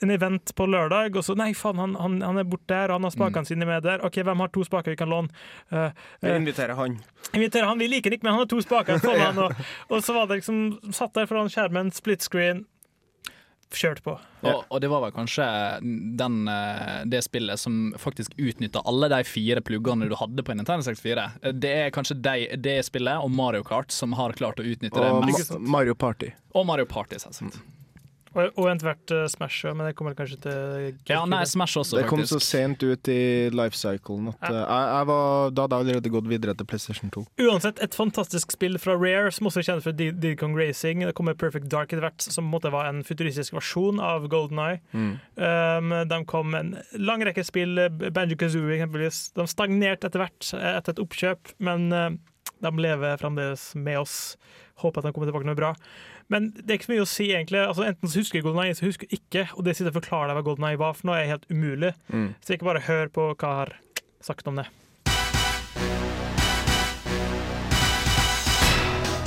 en 0.00 0.10
event 0.10 0.54
på 0.56 0.66
lørdag, 0.66 1.16
og 1.16 1.24
så 1.26 1.36
Nei, 1.38 1.52
faen, 1.56 1.80
han, 1.80 1.94
han, 2.00 2.18
han 2.22 2.40
er 2.40 2.48
borte 2.48 2.70
der, 2.72 2.90
og 2.90 3.00
han 3.00 3.08
har 3.08 3.14
spakene 3.14 3.48
sine 3.48 3.68
med 3.68 3.86
der. 3.86 4.04
OK, 4.06 4.20
hvem 4.26 4.44
har 4.44 4.52
to 4.54 4.64
spaker 4.66 4.94
vi 4.94 5.00
kan 5.00 5.12
låne? 5.12 5.32
Uh, 5.72 5.88
Vi 6.20 6.34
inviterer 6.34 6.76
han. 6.78 6.98
inviterer 7.32 7.70
han, 7.70 7.78
Vi 7.78 7.88
liker 7.90 8.10
han 8.10 8.18
ikke, 8.18 8.26
men 8.28 8.36
han 8.36 8.44
har 8.44 8.50
to 8.52 8.60
spaker. 8.64 9.00
ja. 9.16 9.30
han, 9.30 9.38
og, 9.38 9.64
og 9.88 10.04
så 10.04 10.16
var 10.16 10.28
det 10.30 10.42
liksom 10.42 10.92
Satt 10.92 11.14
der 11.16 11.26
foran 11.30 11.50
skjermen, 11.52 11.92
split 11.94 12.22
screen, 12.22 12.64
kjørt 13.72 14.02
på. 14.04 14.14
Og, 14.44 14.64
og 14.68 14.80
det 14.82 14.90
var 14.92 15.02
vel 15.04 15.12
kanskje 15.14 15.44
den, 16.18 16.42
eh, 16.50 17.04
det 17.08 17.22
spillet 17.24 17.60
som 17.60 17.92
faktisk 18.00 18.34
utnytta 18.36 18.82
alle 18.88 19.08
de 19.12 19.22
fire 19.24 19.62
pluggene 19.64 20.08
du 20.10 20.16
hadde 20.18 20.44
på 20.44 20.52
en 20.52 20.60
Nintendo 20.60 20.84
64. 20.84 21.28
Det 21.56 21.72
er 21.86 21.94
kanskje 21.94 22.18
de, 22.20 22.48
det 22.60 22.78
spillet 22.88 23.22
og 23.22 23.32
Mario 23.32 23.64
Kart 23.66 23.94
som 23.94 24.16
har 24.18 24.36
klart 24.38 24.60
å 24.60 24.66
utnytte 24.66 24.98
det 24.98 25.12
Og 25.12 25.24
mest. 25.28 25.54
Ma 25.56 25.78
Mario 25.78 25.96
Party. 25.96 26.32
Og 26.52 26.68
Mario 26.68 26.88
Party, 26.88 27.20
selvsagt. 27.22 27.62
Og, 28.32 28.58
og 28.58 28.68
etter 28.70 29.22
uh, 29.22 29.26
Smash, 29.30 29.66
men 29.68 29.88
det 29.88 29.96
kommer 29.98 30.16
kanskje 30.16 30.38
til 30.46 31.10
Ja, 31.10 31.22
nei, 31.28 31.42
Smash 31.48 31.80
også, 31.80 31.98
faktisk. 31.98 32.02
Det 32.02 32.10
kom 32.10 32.24
så 32.28 32.40
sent 32.42 32.84
ut 32.84 33.10
i 33.12 33.22
lifecyclen 33.52 34.30
at 34.32 34.46
eh, 34.48 34.56
jeg, 34.56 34.86
jeg 34.92 35.08
var, 35.10 35.52
da 35.52 35.66
hadde 35.66 35.78
jeg 35.78 35.86
allerede 35.86 36.12
gått 36.14 36.30
videre 36.30 36.56
til 36.56 36.68
PlayStation 36.68 37.12
2. 37.14 37.24
Uansett, 37.44 37.82
et 37.84 37.96
fantastisk 37.96 38.54
spill 38.54 38.78
fra 38.82 38.96
Rare, 38.96 39.32
som 39.34 39.50
også 39.50 39.62
er 39.62 39.68
kjent 39.68 39.86
for 39.86 39.98
Did 39.98 40.20
Diddy 40.22 40.38
Kong 40.40 40.56
Racing. 40.58 41.04
Det 41.06 41.14
kommer 41.18 41.36
Perfect 41.38 41.68
Dark 41.72 41.92
etter 41.92 42.04
hvert, 42.04 42.24
som 42.24 42.44
på 42.44 42.48
en 42.48 42.54
måte 42.54 42.72
var 42.74 42.88
en 42.90 43.02
futuristisk 43.06 43.56
versjon 43.56 44.00
av 44.02 44.26
Golden 44.32 44.60
Eye. 44.62 44.80
Um, 44.92 45.94
de 46.08 46.20
kom 46.28 46.52
med 46.54 46.72
en 46.72 47.06
lang 47.06 47.24
rekke 47.26 47.44
spill, 47.46 47.80
Banjo 48.12 48.38
Kazooie 48.40 48.78
eksempelvis. 48.78 49.24
De 49.36 49.46
stagnerte 49.50 50.08
etter 50.08 50.24
hvert 50.24 50.52
eh, 50.56 50.76
etter 50.78 50.96
et 50.96 51.02
oppkjøp, 51.02 51.54
men 51.64 51.88
uh, 51.92 52.10
de 52.62 52.72
lever 52.78 53.20
fremdeles 53.20 53.72
med 53.78 54.02
oss. 54.02 54.16
Håper 54.82 55.02
at 55.02 55.08
de 55.08 55.14
kommer 55.14 55.28
tilbake 55.28 55.46
med 55.46 55.52
noe 55.52 55.60
bra. 55.60 55.72
Men 56.32 56.48
det 56.56 56.70
er 56.70 56.78
ikke 56.78 56.88
så 56.88 56.94
mye 56.94 57.04
å 57.04 57.10
si, 57.12 57.24
egentlig. 57.28 57.60
Altså, 57.60 57.84
enten 57.84 58.08
så 58.08 58.22
husker 58.22 58.38
jeg 58.38 58.46
Golden 58.46 58.62
Eye, 58.64 58.76
så 58.76 58.86
husker 58.86 59.10
jeg 59.10 59.20
ikke. 59.20 59.48
Og 59.58 59.66
det 59.66 59.76
sitter 59.76 59.92
og 59.92 59.98
forklarer 60.00 60.30
deg 60.32 60.38
hva 60.38 60.44
Golden 60.46 60.68
Eye 60.70 60.80
var 60.80 60.94
for 60.96 61.10
noe, 61.10 61.18
er 61.20 61.28
helt 61.34 61.44
umulig. 61.52 61.92
Så 62.40 62.56
ikke 62.56 62.70
bare 62.70 62.86
hør 62.86 63.12
på 63.12 63.26
hva 63.34 63.50
jeg 63.50 63.58
har 63.58 63.74
sagt 64.24 64.48
om 64.48 64.62
det. 64.62 64.70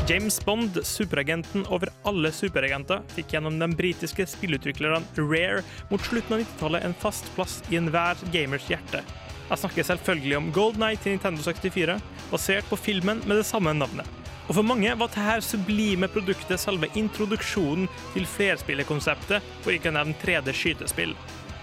James 0.09 0.37
Bond, 0.45 0.77
superagenten 0.85 1.63
over 1.73 1.89
alle 2.05 2.29
superagenter, 2.33 3.01
fikk 3.15 3.33
gjennom 3.33 3.55
den 3.61 3.73
britiske 3.77 4.27
spillutviklerne 4.29 5.01
Rare 5.17 5.63
mot 5.89 6.01
slutten 6.05 6.37
av 6.37 6.43
90-tallet 6.43 6.85
en 6.85 6.93
fast 7.01 7.29
plass 7.37 7.55
i 7.73 7.79
enhver 7.79 8.21
gamers 8.33 8.67
hjerte. 8.69 9.01
Jeg 9.49 9.61
snakker 9.61 9.85
selvfølgelig 9.89 10.37
om 10.37 10.51
Gold 10.53 10.77
Night 10.81 11.01
til 11.05 11.17
Nintendo 11.17 11.41
64, 11.45 11.97
basert 12.29 12.69
på 12.69 12.77
filmen 12.81 13.21
med 13.25 13.41
det 13.41 13.49
samme 13.49 13.73
navnet. 13.77 14.24
Og 14.45 14.53
for 14.59 14.65
mange 14.67 14.91
var 14.93 15.09
dette 15.09 15.39
sublime 15.45 16.09
produktet 16.11 16.61
selve 16.61 16.89
introduksjonen 16.99 17.87
til 18.13 18.27
flerspillerkonseptet, 18.29 19.45
for 19.63 19.73
ikke 19.73 19.89
å 19.89 19.97
nevne 19.97 20.17
3D-skytespill. 20.21 21.15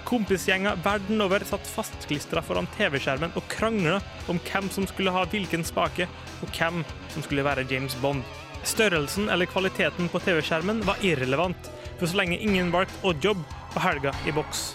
Kompisgjenger 0.09 0.81
verden 0.85 1.23
over 1.25 1.45
satt 1.47 1.69
fastklistra 1.71 2.43
foran 2.45 2.67
TV-skjermen 2.77 3.33
og 3.39 3.47
krangla 3.53 4.01
om 4.29 4.41
hvem 4.49 4.69
som 4.75 4.89
skulle 4.91 5.15
ha 5.15 5.23
hvilken 5.31 5.65
spake, 5.65 6.09
og 6.43 6.51
hvem 6.59 6.83
som 7.15 7.25
skulle 7.25 7.47
være 7.47 7.69
James 7.71 7.97
Bond. 8.03 8.27
Størrelsen 8.67 9.31
eller 9.33 9.51
kvaliteten 9.51 10.11
på 10.11 10.21
TV-skjermen 10.23 10.83
var 10.87 11.01
irrelevant, 11.07 11.71
for 11.99 12.11
så 12.11 12.19
lenge 12.19 12.43
ingen 12.43 12.75
valgte 12.75 12.99
oddjob, 13.07 13.47
var 13.77 13.87
helga 13.89 14.17
i 14.27 14.35
boks. 14.35 14.73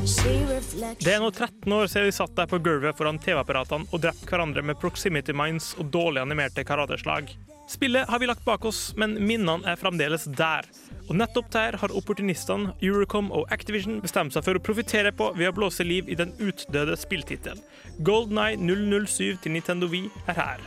Det 0.00 1.12
er 1.12 1.20
nå 1.20 1.28
13 1.28 1.72
år 1.76 1.88
siden 1.90 2.06
vi 2.08 2.14
satt 2.16 2.32
der 2.36 2.48
på 2.48 2.58
gulvet 2.64 2.96
foran 2.96 3.18
TV-apparatene 3.20 3.84
og 3.92 4.00
drepte 4.00 4.28
hverandre 4.30 4.62
med 4.64 4.78
proximity 4.80 5.34
mines 5.36 5.74
og 5.76 5.90
dårlig 5.92 6.22
animerte 6.22 6.64
karateslag. 6.64 7.28
Spillet 7.70 8.08
har 8.08 8.18
vi 8.18 8.26
lagt 8.26 8.44
bak 8.46 8.64
oss, 8.64 8.94
men 8.96 9.18
minnene 9.20 9.60
er 9.68 9.76
fremdeles 9.78 10.24
der. 10.38 10.66
Og 11.06 11.14
nettopp 11.20 11.52
der 11.52 11.76
har 11.82 11.92
opportunistene, 11.94 12.72
Eurocom 12.82 13.28
og 13.30 13.46
Activision 13.54 14.00
bestemt 14.02 14.34
seg 14.34 14.46
for 14.46 14.56
å 14.56 14.62
profitere 14.64 15.12
på 15.14 15.30
ved 15.36 15.52
å 15.52 15.56
blåse 15.60 15.86
liv 15.86 16.08
i 16.08 16.18
den 16.18 16.32
utdøde 16.40 16.96
spilltittelen. 16.98 17.60
Golden 18.00 18.40
Eye 18.40 18.56
007 18.56 19.36
til 19.44 19.52
Nintendo 19.54 19.86
Wii 19.92 20.08
er 20.26 20.40
her. 20.40 20.58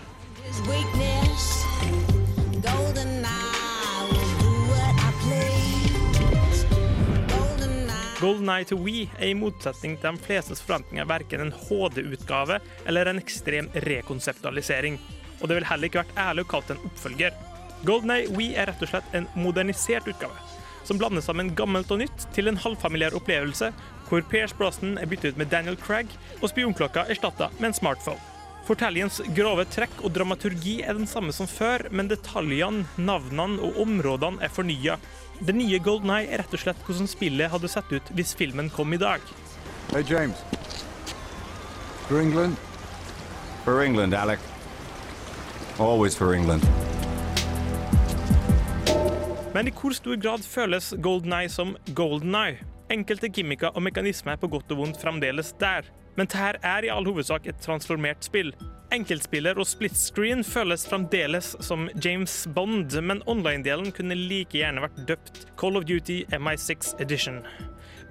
Golden 8.23 8.47
Eye 8.47 8.63
to 8.63 8.77
Wii 8.79 9.09
er 9.19 9.33
i 9.33 9.35
motsetning 9.35 9.97
til 9.99 10.15
de 10.15 10.23
flestes 10.23 10.61
forventninger 10.63 11.07
verken 11.09 11.41
en 11.43 11.49
HD-utgave 11.65 12.61
eller 12.87 13.09
en 13.11 13.19
ekstrem 13.19 13.67
rekonseptualisering. 13.83 14.95
Og 15.41 15.49
det 15.49 15.57
ville 15.57 15.67
heller 15.67 15.89
ikke 15.89 16.05
vært 16.05 16.21
ærlig 16.23 16.45
å 16.45 16.49
kalle 16.53 16.69
det 16.69 16.77
en 16.77 16.87
oppfølger. 16.87 17.35
Golden 17.83 18.13
Eye 18.15 18.29
Wii 18.31 18.53
er 18.55 18.71
rett 18.71 18.85
og 18.85 18.93
slett 18.93 19.17
en 19.19 19.27
modernisert 19.35 20.07
utgave, 20.07 20.39
som 20.87 21.01
blander 21.01 21.25
sammen 21.25 21.51
gammelt 21.59 21.91
og 21.91 21.99
nytt 21.99 22.29
til 22.31 22.47
en 22.47 22.61
halvfamiliær 22.63 23.17
opplevelse, 23.19 23.73
hvor 24.07 24.23
Pierce 24.31 24.55
Brosnan 24.55 24.95
er 25.01 25.11
byttet 25.11 25.33
ut 25.33 25.43
med 25.43 25.51
Daniel 25.51 25.75
Craig 25.83 26.15
og 26.39 26.47
spionklokka 26.53 27.03
erstatta 27.11 27.51
med 27.57 27.73
en 27.73 27.81
smartphone. 27.81 28.23
Fortellingens 28.63 29.19
grove 29.35 29.65
trekk 29.67 29.99
og 29.99 30.13
dramaturgi 30.15 30.77
er 30.87 30.95
den 30.95 31.09
samme 31.11 31.35
som 31.35 31.49
før, 31.51 31.89
men 31.91 32.07
detaljene, 32.07 32.85
navnene 32.95 33.59
og 33.59 33.83
områdene 33.83 34.39
er 34.47 34.53
fornya. 34.55 34.95
Det 35.39 35.55
nye 35.55 35.79
Golden 35.79 36.11
Eye 36.13 36.29
er 36.29 36.43
rett 36.43 36.53
og 36.53 36.61
slett 36.61 36.83
hvordan 36.85 37.09
spillet 37.09 37.51
hadde 37.51 37.71
sett 37.71 37.89
ut 37.91 38.11
hvis 38.13 38.35
filmen 38.37 38.69
kom 38.73 38.93
i 38.93 38.99
dag. 39.01 39.23
Hey, 39.91 40.03
James. 40.05 40.37
For 42.07 42.19
England? 42.21 42.57
For 43.63 43.81
England, 43.83 44.13
Alec. 44.13 44.39
Always 45.79 46.15
for 46.15 46.33
England. 46.33 46.63
Men 49.53 49.69
i 49.69 49.73
hvor 49.73 49.93
stor 49.93 50.17
grad 50.17 50.45
føles 50.45 50.93
Golden 51.01 51.33
Eye 51.33 51.49
som 51.49 51.75
Golden 51.93 52.35
Eye? 52.35 52.61
Enkelte 52.91 53.29
gimmicker 53.29 53.73
og 53.73 53.83
mekanismer 53.85 54.33
er 54.35 54.41
på 54.41 54.49
godt 54.53 54.71
og 54.73 54.81
vondt 54.83 55.01
fremdeles 55.01 55.53
der. 55.61 55.87
Men 56.17 56.29
dette 56.29 56.61
er 56.61 56.85
i 56.85 56.91
all 56.93 57.07
hovedsak 57.09 57.47
et 57.49 57.61
transformert 57.63 58.25
spill. 58.25 58.53
Enkeltspiller 58.93 59.57
og 59.57 59.65
split 59.65 59.95
screen 59.97 60.43
føles 60.45 60.85
fremdeles 60.85 61.55
som 61.65 61.87
James 62.05 62.43
Bond, 62.53 62.93
men 63.01 63.23
online-delen 63.29 63.89
kunne 63.95 64.17
like 64.17 64.59
gjerne 64.59 64.83
vært 64.85 64.99
døpt 65.09 65.45
Call 65.57 65.79
of 65.79 65.87
Duty 65.89 66.21
MI6 66.37 66.93
Edition. 67.01 67.41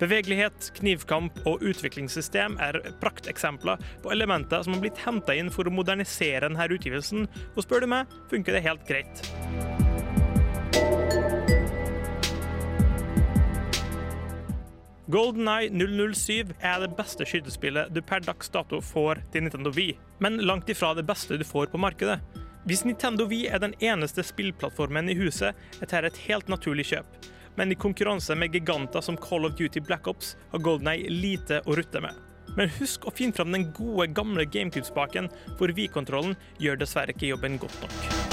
Bevegelighet, 0.03 0.73
knivkamp 0.81 1.45
og 1.47 1.63
utviklingssystem 1.63 2.57
er 2.65 2.81
prakteksempler 3.03 3.79
på 4.03 4.11
elementer 4.11 4.65
som 4.65 4.75
har 4.75 4.83
blitt 4.83 4.99
henta 5.05 5.37
inn 5.39 5.53
for 5.55 5.71
å 5.71 5.75
modernisere 5.75 6.49
denne 6.49 6.67
utgivelsen, 6.75 7.29
og 7.55 7.63
spør 7.63 7.87
du 7.87 7.93
meg, 7.95 8.19
funker 8.33 8.59
det 8.59 8.67
helt 8.67 8.89
greit. 8.89 9.72
Golden 15.13 15.49
Eye 15.49 15.69
007 16.15 16.55
er 16.61 16.79
det 16.81 16.95
beste 16.97 17.27
skytespillet 17.29 17.91
du 17.93 17.99
per 18.01 18.23
dags 18.25 18.49
dato 18.49 18.79
får 18.81 19.19
til 19.35 19.45
Nintendo 19.45 19.69
Wii, 19.77 19.99
men 20.25 20.39
langt 20.41 20.73
ifra 20.73 20.95
det 20.97 21.05
beste 21.05 21.37
du 21.37 21.45
får 21.45 21.69
på 21.69 21.81
markedet. 21.85 22.17
Hvis 22.65 22.87
Nintendo 22.89 23.27
Wii 23.29 23.51
er 23.53 23.61
den 23.61 23.75
eneste 23.85 24.25
spillplattformen 24.25 25.13
i 25.13 25.19
huset, 25.21 25.53
er 25.53 25.85
dette 25.85 26.15
et 26.15 26.23
helt 26.31 26.49
naturlig 26.49 26.89
kjøp. 26.95 27.29
Men 27.61 27.75
i 27.75 27.77
konkurranse 27.77 28.39
med 28.41 28.57
giganter 28.57 29.05
som 29.05 29.21
Call 29.21 29.45
of 29.45 29.59
Duty 29.61 29.85
Black 29.85 30.09
Ops 30.09 30.33
har 30.55 30.65
Golden 30.65 30.95
Eye 30.95 31.13
lite 31.13 31.61
å 31.67 31.77
rutte 31.77 32.01
med. 32.01 32.17
Men 32.57 32.73
husk 32.81 33.05
å 33.05 33.13
finne 33.13 33.37
fram 33.37 33.53
den 33.53 33.69
gode, 33.77 34.09
gamle 34.17 34.49
GameCube-spaken, 34.49 35.29
for 35.59 35.77
Wii-kontrollen 35.77 36.39
gjør 36.57 36.81
dessverre 36.81 37.13
ikke 37.13 37.35
jobben 37.35 37.61
godt 37.61 37.85
nok. 37.85 38.32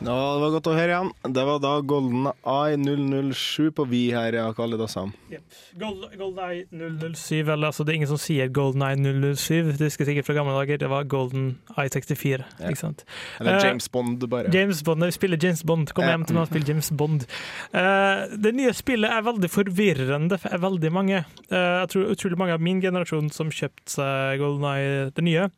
Ja, 0.00 0.14
det 0.32 0.40
var 0.40 0.52
godt 0.54 0.68
å 0.70 0.72
høre 0.72 0.94
igjen. 0.94 1.08
Det 1.36 1.42
var 1.44 1.58
da 1.60 1.70
Golden 1.84 2.30
Eye 2.48 2.78
007 2.80 3.66
på 3.76 3.84
Vi 3.90 3.98
her, 4.14 4.32
ja, 4.32 4.46
Kalle 4.56 4.78
Dassam. 4.80 5.10
Yep. 5.28 5.58
Golden 5.82 6.38
Eye 6.40 6.62
007, 6.72 7.44
eller 7.52 7.68
altså 7.68 7.84
det 7.84 7.92
er 7.92 7.98
ingen 7.98 8.08
som 8.08 8.20
sier 8.20 8.48
Golden 8.48 8.80
Eye 8.86 8.96
007, 8.96 9.74
det 9.76 9.90
husker 9.90 10.08
sikkert 10.08 10.24
fra 10.30 10.38
gamle 10.38 10.54
dager, 10.56 10.80
det 10.80 10.88
var 10.88 11.04
Golden 11.04 11.50
Eye 11.76 11.92
64, 11.92 12.46
Ja. 12.62 12.70
ikke 12.72 12.80
sant? 12.80 13.04
Eller 13.42 13.58
Eh, 13.58 13.66
James 13.68 13.88
Bond, 13.92 14.24
bare. 14.32 14.48
James 14.56 14.80
Bond, 14.82 15.00
når 15.04 15.12
vi 15.12 15.18
spiller 15.18 15.36
James 15.44 15.62
Bond, 15.68 15.92
kom 15.92 16.04
hjem 16.08 16.24
til 16.26 16.34
meg 16.38 16.42
og 16.46 16.48
spill 16.54 16.68
James 16.72 16.90
Bond. 16.96 17.26
Eh, 17.74 18.36
det 18.40 18.54
nye 18.56 18.72
spillet 18.72 19.10
er 19.10 19.22
veldig 19.28 19.50
forvirrende 19.52 20.40
for 20.40 20.64
veldig 20.64 20.92
mange. 20.96 21.24
Eh, 21.50 21.76
jeg 21.84 21.88
tror 21.92 22.10
utrolig 22.16 22.38
mange 22.40 22.56
av 22.56 22.60
min 22.64 22.80
generasjon 22.80 23.28
som 23.36 23.50
kjøpte 23.52 23.98
seg 24.00 24.38
Golden 24.40 24.64
Eye, 24.64 25.10
det 25.12 25.24
nye, 25.28 25.50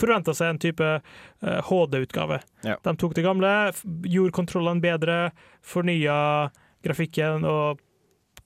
forventa 0.00 0.34
seg 0.34 0.54
en 0.54 0.60
type 0.62 0.90
eh, 0.94 1.58
HD-utgave. 1.68 2.40
Ja. 2.66 2.78
De 2.82 2.94
tok 3.00 3.16
det 3.16 3.26
gamle, 3.26 3.50
gjorde 4.10 4.36
kontrollene 4.36 4.84
bedre, 4.84 5.18
fornya 5.64 6.16
grafikken 6.84 7.46
og 7.48 7.82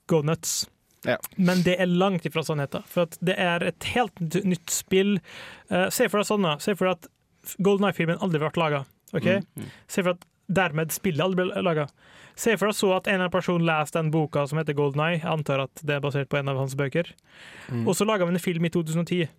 go 0.09 0.21
nuts. 0.25 0.63
Ja. 1.07 1.17
Men 1.35 1.63
det 1.63 1.77
er 1.79 1.87
langt 1.87 2.25
ifra 2.27 2.43
sannheten. 2.43 2.83
For 2.89 3.09
det 3.23 3.35
er 3.39 3.63
et 3.63 3.91
helt 3.93 4.19
nytt 4.43 4.73
spill. 4.73 5.17
Uh, 5.71 5.87
se 5.93 6.09
for 6.09 6.19
deg 6.19 6.27
sånn, 6.27 6.47
da. 6.47 6.57
Se 6.63 6.75
for 6.75 6.89
deg 6.89 6.97
at 6.97 7.55
Golden 7.63 7.87
Eye-filmen 7.87 8.19
aldri 8.23 8.41
ble 8.41 8.51
laga. 8.59 8.83
Okay? 9.15 9.39
Se 9.87 10.03
for 10.03 10.11
deg 10.11 10.19
at 10.19 10.27
dermed 10.59 10.91
spillet 10.93 11.23
aldri 11.23 11.45
ble 11.45 11.63
laga. 11.63 11.87
Se 12.39 12.55
for 12.59 12.71
deg 12.71 12.77
så 12.77 12.91
at 12.95 13.07
en 13.07 13.15
eller 13.15 13.27
annen 13.27 13.35
person 13.35 13.63
leser 13.63 13.99
den 13.99 14.11
boka 14.13 14.45
som 14.49 14.59
heter 14.59 14.75
Golden 14.77 15.05
Eye. 15.05 15.21
Jeg 15.21 15.31
antar 15.31 15.63
at 15.65 15.83
det 15.83 15.97
er 15.97 16.03
basert 16.03 16.31
på 16.31 16.39
en 16.39 16.51
av 16.51 16.59
hans 16.59 16.75
bøker. 16.79 17.13
Mm. 17.69 17.85
Og 17.85 17.95
så 17.95 18.07
laga 18.07 18.27
vi 18.27 18.35
en 18.35 18.43
film 18.43 18.67
i 18.67 18.73
2010. 18.73 19.29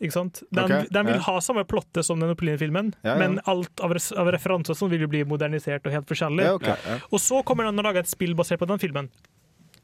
Ikke 0.00 0.14
sant? 0.14 0.42
Den, 0.48 0.64
okay, 0.64 0.86
den 0.90 1.10
vil 1.10 1.18
ja. 1.18 1.24
ha 1.26 1.40
samme 1.44 1.66
plottet 1.68 2.06
som 2.06 2.22
den 2.22 2.32
opprinnelige 2.32 2.62
filmen, 2.62 2.94
Ja, 3.04 3.12
ja. 3.12 3.18
men 3.20 3.40
alt 3.50 3.82
av, 3.84 3.92
av 3.92 4.30
referanser 4.32 4.76
sånn 4.78 4.92
vil 4.92 5.04
jo 5.04 5.10
bli 5.12 5.26
modernisert 5.28 5.84
og 5.84 5.92
helt 5.92 6.08
forskjellig. 6.08 6.46
Ja, 6.46 6.54
ok, 6.56 6.70
ja. 6.72 6.96
Og 7.10 7.20
så 7.20 7.42
kommer 7.44 7.68
den 7.68 7.82
og 7.82 7.84
lager 7.84 8.06
et 8.06 8.10
spill 8.10 8.32
basert 8.38 8.62
på 8.62 8.68
den 8.70 8.80
filmen. 8.80 9.10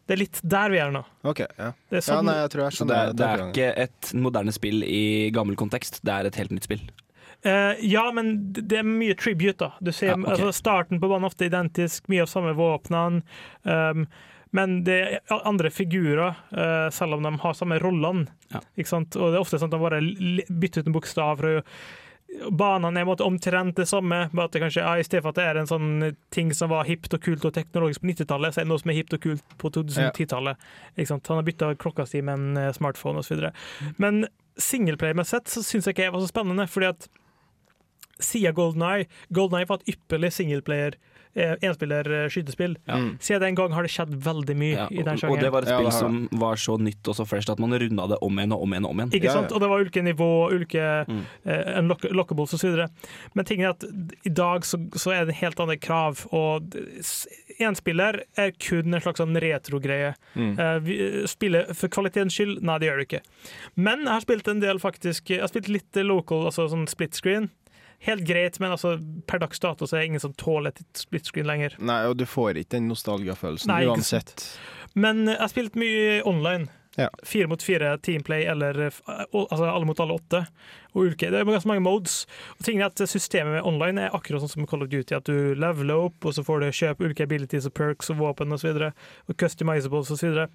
Det 0.06 0.14
er 0.14 0.22
litt 0.22 0.38
der 0.46 0.70
vi 0.70 0.78
er 0.80 0.92
nå. 0.94 1.02
Okay, 1.26 1.48
ja. 1.58 1.72
Det 1.90 1.98
er 1.98 2.00
Ja, 2.00 2.06
sånn, 2.08 2.28
nei, 2.30 2.36
jeg 2.38 2.76
Så 2.78 2.86
det 2.86 3.00
det 3.18 3.26
er 3.26 3.42
ikke 3.48 3.72
et 3.84 4.12
moderne 4.14 4.54
spill 4.54 4.86
i 4.86 5.32
gammel 5.34 5.58
kontekst, 5.58 6.00
det 6.06 6.14
er 6.14 6.30
et 6.30 6.38
helt 6.40 6.54
nytt 6.54 6.68
spill. 6.68 6.86
Uh, 7.44 7.74
ja, 7.84 8.06
men 8.14 8.52
det 8.54 8.64
det 8.70 8.78
er 8.80 8.86
mye 8.86 9.16
tribute, 9.18 9.58
da. 9.60 9.74
Du 9.82 9.92
ser 9.92 10.14
Ja, 10.14 10.16
okay. 10.16 10.32
altså, 10.32 10.52
Starten 10.54 11.02
på 11.02 11.10
banen 11.10 11.26
er 11.26 11.34
ofte 11.34 11.50
identisk, 11.50 12.08
mye 12.08 12.24
av 12.24 12.30
samme 12.30 12.54
våpnene. 12.56 13.22
Um, 13.62 14.06
men 14.56 14.80
det 14.86 14.96
er 15.18 15.44
andre 15.48 15.70
figurer, 15.74 16.40
eh, 16.56 16.88
selv 16.94 17.18
om 17.18 17.26
de 17.26 17.32
har 17.42 17.54
samme 17.58 17.78
rollene. 17.82 18.26
Ja. 18.52 18.62
Og 18.62 19.04
det 19.12 19.36
er 19.36 19.42
ofte 19.42 19.60
sånn 19.60 19.72
at 19.72 19.76
de 19.76 19.82
bare 19.82 20.02
bytter 20.48 20.84
ut 20.84 20.90
en 20.90 20.96
bokstav. 20.96 21.40
For 21.40 21.60
å, 21.60 21.64
banene 22.50 23.02
er 23.02 23.22
omtrent 23.24 23.76
det 23.76 23.88
samme, 23.88 24.26
bare 24.32 24.48
at 24.48 24.56
det 24.56 24.62
kanskje, 24.64 24.84
ja, 24.84 24.94
i 24.96 25.04
stedet 25.06 25.22
for 25.24 25.34
at 25.34 25.40
det 25.40 25.46
er 25.50 25.60
en 25.60 25.70
sånn 25.70 25.90
ting 26.34 26.52
som 26.54 26.72
var 26.72 26.88
hipt 26.88 27.14
og 27.14 27.22
kult 27.22 27.44
og 27.48 27.54
teknologisk 27.56 28.02
på 28.02 28.10
90-tallet, 28.12 28.54
så 28.54 28.62
er 28.62 28.66
det 28.66 28.72
noe 28.72 28.82
som 28.82 28.92
er 28.92 28.98
hipt 28.98 29.16
og 29.16 29.22
kult 29.26 29.54
på 29.60 29.72
2010-tallet. 29.76 30.66
Ikke? 30.96 31.20
Han 31.28 31.40
har 31.40 31.46
bytta 31.50 31.70
klokka 31.82 32.08
si 32.08 32.22
med 32.22 32.40
en 32.40 32.62
eh, 32.64 32.72
smartphone 32.76 33.22
osv. 33.22 33.48
Men 34.02 34.26
singleplayermessig 34.56 35.44
så 35.52 35.62
syns 35.62 35.88
jeg 35.88 35.96
ikke 35.96 36.08
det 36.08 36.16
var 36.16 36.24
så 36.24 36.32
spennende, 36.32 36.68
fordi 36.70 36.92
at 36.94 37.08
siden 38.22 38.56
Golden 38.56 38.82
Eye 38.86 39.04
Golden 39.28 39.58
Eye 39.58 39.68
var 39.68 39.82
et 39.82 39.96
ypperlig 39.96 40.32
singleplayer 40.32 40.96
eh, 41.36 41.54
enspiller 41.62 42.08
eh. 42.24 42.76
Ja. 42.88 42.96
Siden 43.20 43.40
den 43.44 43.54
gang 43.58 43.72
har 43.76 43.84
det 43.86 43.92
skjedd 43.92 44.14
veldig 44.24 44.56
mye 44.56 44.72
Ja, 44.76 44.86
i 44.90 45.02
den 45.04 45.20
og, 45.20 45.30
og 45.36 45.40
det 45.40 45.52
var 45.52 45.62
et 45.66 45.68
spill 45.70 45.88
ja, 45.90 45.94
som 45.94 46.16
var 46.32 46.56
så 46.56 46.78
nytt 46.80 47.06
og 47.12 47.16
så 47.18 47.26
fresh 47.28 47.50
at 47.52 47.60
man 47.62 47.76
runda 47.76 48.06
det 48.10 48.18
om 48.24 48.38
igjen 48.40 48.52
og 48.56 48.62
om 48.66 48.72
igjen. 48.74 48.84
og 48.88 48.90
om 48.96 49.02
igjen 49.04 49.12
Ikke 49.14 49.28
Ja, 49.28 49.32
ja. 49.34 49.40
sant? 49.42 49.52
Og 49.52 49.60
det 49.60 49.68
var 49.70 49.84
ulike 49.84 50.02
nivå, 50.02 50.30
ulike 50.52 50.86
Mm. 51.06 51.20
uh, 51.46 51.80
unlock- 51.80 52.08
lockables 52.12 52.54
osv. 52.56 52.86
Men 53.34 53.44
tingen 53.44 53.66
er 53.66 53.74
at 53.76 53.84
i 54.24 54.30
dag 54.32 54.64
så, 54.64 54.78
så 54.96 55.12
er 55.12 55.24
det 55.26 55.34
en 55.36 55.40
helt 55.44 55.60
andre 55.60 55.76
krav. 55.76 56.24
Og 56.32 56.74
enspiller 57.62 58.22
er 58.38 58.52
kun 58.60 58.94
en 58.94 59.00
slags 59.02 59.20
sånn 59.22 59.36
retrogreie. 59.40 60.14
Mm. 60.36 60.56
Uh, 60.58 61.26
Spille 61.30 61.64
for 61.76 61.88
kvalitetens 61.92 62.36
skyld? 62.36 62.62
Nei, 62.66 62.78
det 62.82 62.88
gjør 62.90 63.00
det 63.02 63.06
ikke. 63.08 63.22
Men 63.76 64.04
jeg 64.06 64.12
har 64.14 64.24
spilt 64.24 64.48
en 64.52 64.60
del 64.62 64.78
faktisk 64.82 65.30
Jeg 65.34 65.40
har 65.44 65.48
spilt 65.52 65.68
litt 65.72 65.96
local, 66.06 66.46
altså 66.48 66.68
sånn 66.72 66.86
split 66.90 67.14
screen. 67.18 67.50
Helt 68.04 68.26
greit, 68.28 68.58
men 68.60 68.74
altså, 68.74 68.96
per 69.26 69.40
dags 69.42 69.60
dato 69.62 69.86
så 69.86 69.96
er 69.96 70.04
det 70.04 70.06
ingen 70.12 70.22
som 70.22 70.34
tåler 70.36 70.74
et 70.74 71.00
split 71.00 71.28
screen 71.28 71.48
lenger. 71.48 71.76
Nei, 71.78 72.02
og 72.10 72.18
du 72.20 72.26
får 72.28 72.60
ikke 72.60 72.76
den 72.76 72.90
nostalgiafølelsen 72.92 73.72
uansett. 73.88 74.44
Men 74.96 75.26
jeg 75.28 75.40
har 75.40 75.52
spilt 75.52 75.78
mye 75.80 76.20
online. 76.28 76.68
Ja. 76.96 77.10
Fire 77.28 77.48
mot 77.50 77.62
fire 77.62 77.98
teamplay, 77.98 78.46
eller 78.48 78.86
eh, 78.86 79.00
altså 79.32 79.64
alle 79.68 79.88
mot 79.88 80.00
alle 80.00 80.16
åtte. 80.16 80.46
Og 80.96 81.10
ulike. 81.10 81.28
Det 81.30 81.36
er 81.42 81.44
ganske 81.44 81.68
mange 81.68 81.84
modes. 81.84 82.22
Og 82.56 82.64
tingen 82.64 82.80
er 82.80 82.88
at 82.88 83.02
Systemet 83.08 83.52
med 83.58 83.66
online 83.68 84.06
er 84.06 84.14
akkurat 84.16 84.40
sånn 84.40 84.48
som 84.54 84.66
Call 84.66 84.82
of 84.86 84.88
Duty, 84.88 85.12
at 85.14 85.28
du 85.28 85.52
leveler 85.54 86.06
opp, 86.08 86.24
og 86.24 86.32
så 86.32 86.40
får 86.46 86.62
du 86.64 86.70
kjøpe 86.72 87.04
ulike 87.04 87.26
abilities 87.28 87.66
og 87.68 87.74
perks 87.76 88.08
og 88.14 88.16
våpen 88.22 88.50
osv. 88.56 88.70
Og, 88.80 89.04
og 89.28 89.36
customizables 89.42 90.10
osv. 90.16 90.46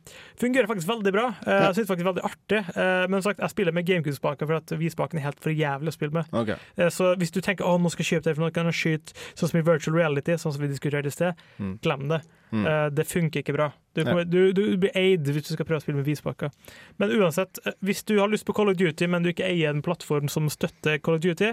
Fungerer 0.41 0.67
faktisk 0.71 0.89
veldig 0.89 1.13
bra. 1.13 1.27
Eh, 1.45 1.61
Jeg 1.67 1.75
synes 1.77 1.91
faktisk 1.93 2.09
veldig 2.09 2.25
artig. 2.25 2.61
Eh, 2.75 3.07
Men 3.11 3.21
sagt, 3.21 3.39
jeg 3.39 3.49
spiller 3.53 3.71
med 3.71 3.85
GameCube-spaken, 3.85 4.47
for 4.49 4.55
at 4.57 4.71
V-spaken 4.81 5.19
er 5.21 5.27
helt 5.29 5.39
for 5.39 5.51
jævlig 5.53 5.93
å 5.93 5.97
spille 5.99 6.11
med. 6.17 6.25
Ok. 6.33 6.49
Eh, 6.77 6.89
Så 6.89 7.13
hvis 7.21 7.31
du 7.31 7.39
tenker 7.41 7.63
å, 7.69 7.77
nå 7.77 7.91
skal 7.93 8.03
jeg 8.03 8.17
kjøpe 8.17 8.23
det 8.31 8.35
for 8.35 8.41
noe, 8.47 8.51
kan 8.51 8.65
jeg 8.65 8.73
skyte 8.81 9.13
sånn 9.37 9.49
som 9.53 9.59
i 9.59 9.65
virtual 9.69 9.95
reality, 9.95 10.33
sånn 10.41 10.53
som 10.57 10.61
vi 10.61 10.67
diskuterte 10.73 11.05
i 11.07 11.11
sted, 11.13 11.35
Mm. 11.59 11.77
glem 11.81 12.07
det. 12.09 12.21
Mm. 12.51 12.93
Det 12.95 13.05
funker 13.07 13.39
ikke 13.43 13.53
bra. 13.55 13.69
Du, 13.95 14.03
kommer, 14.03 14.25
du, 14.25 14.51
du 14.51 14.77
blir 14.77 14.91
eid 14.95 15.23
hvis 15.23 15.47
du 15.47 15.53
skal 15.53 15.65
prøve 15.65 15.79
å 15.79 15.83
spille 15.83 15.97
med 16.01 16.05
V-spaker. 16.07 16.51
Men 16.99 17.11
uansett, 17.15 17.59
hvis 17.83 18.03
du 18.07 18.17
har 18.19 18.27
lyst 18.27 18.45
på 18.47 18.53
Call 18.55 18.69
of 18.71 18.75
Duty, 18.79 19.07
men 19.07 19.23
du 19.23 19.29
ikke 19.31 19.45
eier 19.47 19.69
en 19.71 19.81
plattform 19.83 20.27
som 20.31 20.47
støtter 20.51 20.97
Call 21.03 21.19
of 21.19 21.21
Duty, 21.25 21.51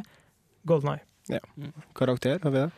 Golden 0.69 0.95
Eye. 0.95 1.03
Ja. 1.29 1.41
Karakter, 1.99 2.39
har 2.43 2.55
vi 2.55 2.63
det? 2.63 2.71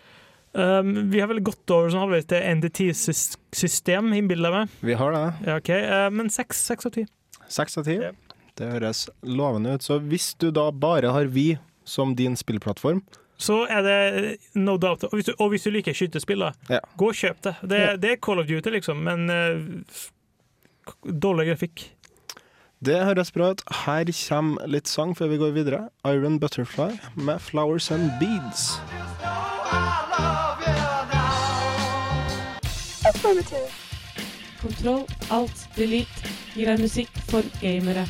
Um, 0.53 1.11
vi 1.13 1.21
har 1.23 1.29
vel 1.31 1.39
gått 1.47 1.71
over 1.71 1.93
sånn 1.93 2.03
halvveis 2.03 2.27
til 2.27 2.43
NDT-system, 2.57 4.09
innbiller 4.19 4.51
jeg 4.51 4.57
meg. 4.65 4.73
Vi 4.89 4.97
har 4.99 5.15
det. 5.15 5.23
Ja, 5.47 5.57
okay. 5.61 5.85
uh, 5.87 6.09
Men 6.11 6.31
seks 6.35 6.65
av 6.75 6.91
ti. 6.97 7.05
Seks 7.51 7.79
av 7.79 7.87
ti. 7.87 8.01
Ja. 8.03 8.11
Det 8.59 8.67
høres 8.73 9.05
lovende 9.23 9.77
ut. 9.79 9.85
Så 9.87 10.01
hvis 10.03 10.33
du 10.43 10.51
da 10.53 10.67
bare 10.75 11.13
har 11.15 11.31
Vi 11.33 11.53
som 11.89 12.15
din 12.19 12.35
spillplattform, 12.37 13.01
Så 13.41 13.63
er 13.73 13.83
det 13.87 14.39
no 14.55 14.75
doubt. 14.77 15.05
Og 15.09 15.15
hvis 15.17 15.31
du, 15.31 15.33
og 15.41 15.49
hvis 15.55 15.63
du 15.65 15.71
liker 15.73 15.95
skytespill, 15.97 16.43
da, 16.45 16.51
Ja. 16.69 16.81
gå 16.99 17.07
og 17.09 17.15
kjøp 17.17 17.41
det. 17.47 17.55
Det, 17.63 17.79
Ja. 17.81 17.97
det 17.97 18.11
er 18.11 18.17
Call 18.21 18.39
of 18.43 18.47
Duty, 18.47 18.71
liksom, 18.75 19.01
men 19.03 19.31
uh, 19.31 19.57
dårlig 21.09 21.47
grafikk. 21.49 21.87
Det 22.85 22.97
høres 23.05 23.29
bra 23.33 23.51
ut. 23.53 23.61
Her 23.85 24.09
kommer 24.09 24.67
litt 24.67 24.89
sang 24.89 25.11
før 25.17 25.29
vi 25.29 25.37
går 25.37 25.51
videre. 25.53 25.81
Iron 26.09 26.41
Butterfly 26.41 26.97
med 27.15 27.39
'Flowers 27.39 27.91
and 27.91 28.11
Beads'. 28.21 28.81
Kontroll, 34.63 35.05
alt, 35.31 35.69
delete 35.77 36.33
gir 36.55 36.67
deg 36.73 36.81
musikk 36.81 37.13
for 37.29 37.43
gamere. 37.61 38.07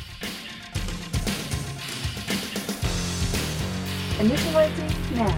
Initializing 4.21 4.91
now. 5.15 5.31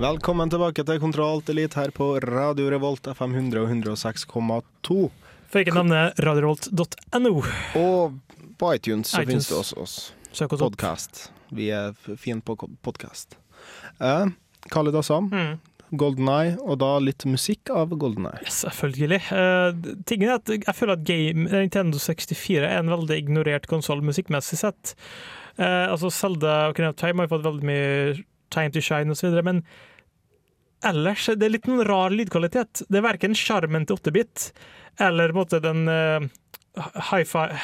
Velkommen 0.00 0.48
tilbake 0.50 0.84
til 0.88 1.00
Kontroll 1.02 1.42
Elite 1.52 1.76
her 1.76 1.90
på 1.94 2.14
Radio 2.24 2.70
Revolt 2.72 3.06
FM 3.12 3.34
100 3.36 3.60
og 3.60 3.68
106,2. 3.74 4.96
For 5.52 5.60
ikke 5.60 5.74
nevne 5.76 6.06
radiorevolt.no. 6.16 7.32
Og 7.76 8.14
på 8.60 8.70
iTunes 8.78 9.12
så 9.12 9.20
finnes 9.28 9.50
det 9.50 9.58
også 9.58 9.76
oss. 9.84 9.96
Søk 10.32 10.54
oss. 10.56 10.62
Podcast. 10.64 11.20
Vi 11.52 11.68
er 11.76 11.92
fine 12.16 12.40
på 12.40 12.56
podkast. 12.82 13.36
Eh, 14.00 14.32
Khalid 14.72 14.96
Assam, 15.02 15.28
Mm. 15.32 15.60
Golden 15.92 16.28
Eye, 16.32 16.54
og 16.64 16.78
da 16.80 16.94
litt 17.04 17.26
musikk 17.28 17.68
av 17.68 17.90
Golden 18.00 18.24
Eye. 18.30 18.48
Selvfølgelig. 18.48 19.20
Eh, 19.28 19.74
tingen 20.08 20.30
er 20.30 20.38
at 20.40 20.48
jeg 20.48 20.74
føler 20.78 20.96
at 20.96 21.04
game, 21.04 21.44
Nintendo 21.52 21.98
64 22.00 22.64
er 22.64 22.78
en 22.78 22.88
veldig 22.88 23.18
ignorert 23.26 23.68
konsoll 23.68 24.00
musikkmessig 24.00 24.56
sett. 24.56 24.94
Eh, 25.58 25.90
altså 25.92 26.08
Zelda 26.10 26.70
og 26.70 26.80
Time 26.96 27.20
har 27.20 27.28
fått 27.28 27.44
veldig 27.44 27.68
mye 27.68 28.24
time 28.52 28.72
to 28.74 28.82
shine 28.84 29.10
osv., 29.12 29.34
men 29.46 29.62
ellers 30.84 31.28
det 31.38 31.46
er 31.46 31.52
litt 31.56 31.68
noen 31.70 31.84
rar 31.86 32.14
lydkvalitet. 32.14 32.84
Det 32.90 32.98
er 33.00 33.04
verken 33.06 33.36
sjarmen 33.38 33.84
til 33.86 33.98
8-bit 34.00 34.48
eller 35.00 35.30
på 35.32 35.38
en 35.38 35.40
måte, 35.44 35.60
den 35.62 35.84
uh, 35.88 36.26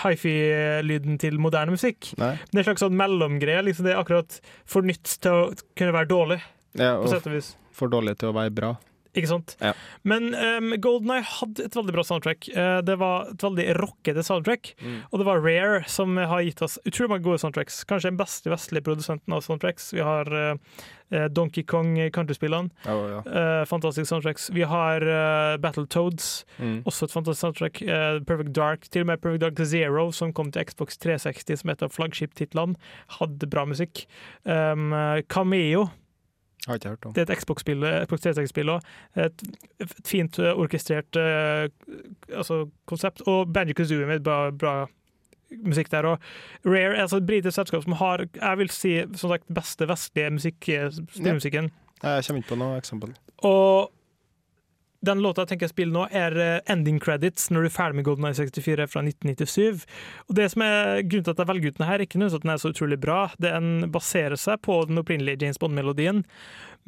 hifi-lyden 0.09 1.18
til 1.20 1.38
moderne 1.42 1.74
musikk. 1.74 2.12
Nei? 2.20 2.35
Det 2.51 2.57
er 2.57 2.62
en 2.62 2.68
slags 2.70 2.85
sånn 2.85 2.98
mellomgreie. 2.98 3.62
Liksom 3.66 3.88
det 3.88 3.94
er 3.94 4.03
akkurat 4.03 4.38
for 4.68 4.87
nytt 4.87 5.18
til 5.24 5.35
å 5.35 5.48
kunne 5.79 5.94
være 5.96 6.11
dårlig, 6.11 6.40
Ja, 6.79 6.94
på 6.96 7.09
og 7.09 7.14
og 7.18 7.33
vis. 7.35 7.55
for 7.72 7.92
dårlig 7.92 8.18
til 8.20 8.31
å 8.31 8.37
være 8.37 8.55
bra. 8.55 8.74
Ikke 9.16 9.31
sant? 9.31 9.57
Ja. 9.62 9.73
Men 10.05 10.35
um, 10.35 10.75
Golden 10.85 11.11
Eye 11.14 11.25
hadde 11.25 11.64
et 11.64 11.75
veldig 11.79 11.94
bra 11.97 12.05
soundtrack. 12.05 12.49
Uh, 12.53 12.81
det 12.85 12.99
var 13.01 13.31
et 13.33 13.42
veldig 13.42 13.66
rockete 13.81 14.23
soundtrack. 14.27 14.75
Mm. 14.83 14.99
Og 15.11 15.18
det 15.23 15.27
var 15.31 15.40
Rare 15.44 15.83
som 15.88 16.16
har 16.16 16.44
gitt 16.44 16.62
oss 16.62 16.79
utrolig 16.85 17.11
mange 17.14 17.25
gode 17.25 17.40
soundtracks. 17.42 17.83
Kanskje 17.88 18.11
den 18.12 18.21
beste 18.21 18.53
vestlige 18.53 18.85
produsenten 18.87 19.33
av 19.35 19.40
soundtracks. 19.47 19.90
Vi 19.97 20.05
har 20.05 20.29
eh, 20.37 20.55
eh, 21.11 21.27
Donkey 21.33 21.64
Kong 21.64 21.97
countryspillene. 22.14 22.71
Oh, 22.87 23.05
ja. 23.11 23.23
Uh, 23.25 23.64
fantastisk 23.71 24.09
soundtracks. 24.12 24.51
Vi 24.55 24.62
har 24.68 25.03
uh, 25.09 25.57
Battletoads, 25.62 26.44
Mm. 26.59 26.83
også 26.90 27.07
et 27.07 27.12
fantastisk 27.14 27.40
soundtrack. 27.47 27.83
Eh, 27.83 28.18
Perfect 28.27 28.53
Dark, 28.57 28.88
til 28.90 29.05
og 29.05 29.07
med 29.12 29.21
Perfect 29.23 29.42
Dark 29.44 29.61
Zero, 29.71 30.09
som 30.12 30.33
kom 30.35 30.51
til 30.53 30.64
Xbox 30.66 30.99
360 30.99 31.61
som 31.62 31.71
et 31.71 31.83
av 31.87 31.92
flaggskiptitlene, 31.94 32.75
hadde 33.18 33.47
bra 33.51 33.64
musikk. 33.68 34.05
Um, 34.44 34.90
Cameo 35.31 35.88
Har 36.68 36.78
ikke 36.78 36.92
hørt 36.92 37.09
om. 37.09 37.14
det 37.16 37.24
er 37.24 37.33
et 37.33 37.40
Xbox-spill, 37.40 37.87
Xbox 38.04 38.26
360-spill 38.26 38.70
òg. 38.74 38.87
Et, 39.24 39.44
et 39.81 39.94
fint 40.07 40.38
eh, 40.42 40.52
orkestrert 40.52 41.16
uh, 41.16 41.64
altså, 42.28 42.66
konsept. 42.90 43.24
Og 43.26 43.52
Banjo 43.52 43.76
Kazooie 43.78 44.09
med 44.09 44.24
bra, 44.26 44.50
bra 44.52 44.74
musikk 45.64 45.90
der. 45.90 46.11
Og 46.12 46.18
Rare 46.66 46.96
er 46.96 47.07
altså 47.07 47.22
et 47.22 47.26
britisk 47.26 47.57
selskap 47.57 47.87
som 47.87 47.96
har 48.02 48.26
jeg 48.26 48.59
vil 48.61 48.72
si, 48.74 48.96
som 49.14 49.33
sagt, 49.33 49.48
beste 49.54 49.88
vestlige 49.88 50.35
musikk, 50.37 50.68
eh, 50.68 50.90
Ja. 51.98 52.14
Jeg 52.14 52.24
kommer 52.24 52.42
ikke 52.42 52.48
på 52.52 52.61
noe 52.61 52.76
eksempel. 52.78 53.14
Og 53.42 53.90
den 55.06 55.20
låta 55.22 55.44
jeg 55.44 55.52
tenker 55.52 55.68
jeg 55.68 55.74
spiller 55.74 55.94
nå, 55.94 56.04
er 56.11 56.34
eh, 56.42 56.72
ending 56.72 56.98
credits 57.02 57.48
når 57.52 57.64
du 57.64 57.68
er 57.68 57.74
ferdig 57.74 57.98
med 58.00 58.06
Golden 58.08 58.26
Eye 58.26 58.34
64 58.34 58.88
fra 58.90 59.02
1997. 59.04 59.84
Og 60.26 60.38
det 60.38 60.48
som 60.54 60.64
er 60.66 61.04
Grunnen 61.06 61.28
til 61.28 61.34
at 61.34 61.42
jeg 61.42 61.50
velger 61.52 61.70
ut 61.70 61.78
den 61.78 61.87
her, 61.87 61.98
er 61.98 62.06
ikke 62.06 62.18
nødvendigvis 62.18 62.40
at 62.42 62.46
den 62.46 62.54
er 62.54 62.62
så 62.62 62.72
utrolig 62.74 62.98
bra. 63.02 63.20
Den 63.38 63.68
baserer 63.94 64.40
seg 64.40 64.58
på 64.66 64.80
den 64.90 64.98
opprinnelige 64.98 65.44
James 65.44 65.61
Bond-melodien, 65.62 66.24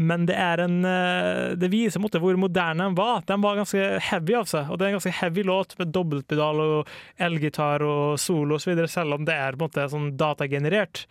men 0.01 0.25
det 0.27 0.37
en 0.41 0.85
eh, 0.89 1.57
Det 1.61 1.71
viser 1.71 2.03
måte 2.03 2.21
hvor 2.23 2.39
moderne 2.41 2.89
den 2.89 2.99
var. 2.99 3.23
Den 3.29 3.45
var 3.45 3.61
ganske 3.61 4.01
heavy 4.11 4.39
av 4.41 4.51
seg, 4.51 4.71
og 4.71 4.79
det 4.79 4.87
er 4.87 4.93
en 4.93 4.99
ganske 4.99 5.17
heavy 5.21 5.47
låt 5.47 5.77
med 5.79 5.95
dobbeltpedal 5.95 6.63
og 6.67 6.95
elgitar 7.21 7.85
og 7.87 8.19
solo 8.19 8.59
osv., 8.59 8.75
selv 8.91 9.19
om 9.19 9.27
det 9.29 9.39
er 9.39 9.55
på 9.55 9.67
en 9.67 9.69
måte 9.69 9.91
sånn 9.93 10.15
datagenerert. 10.19 11.05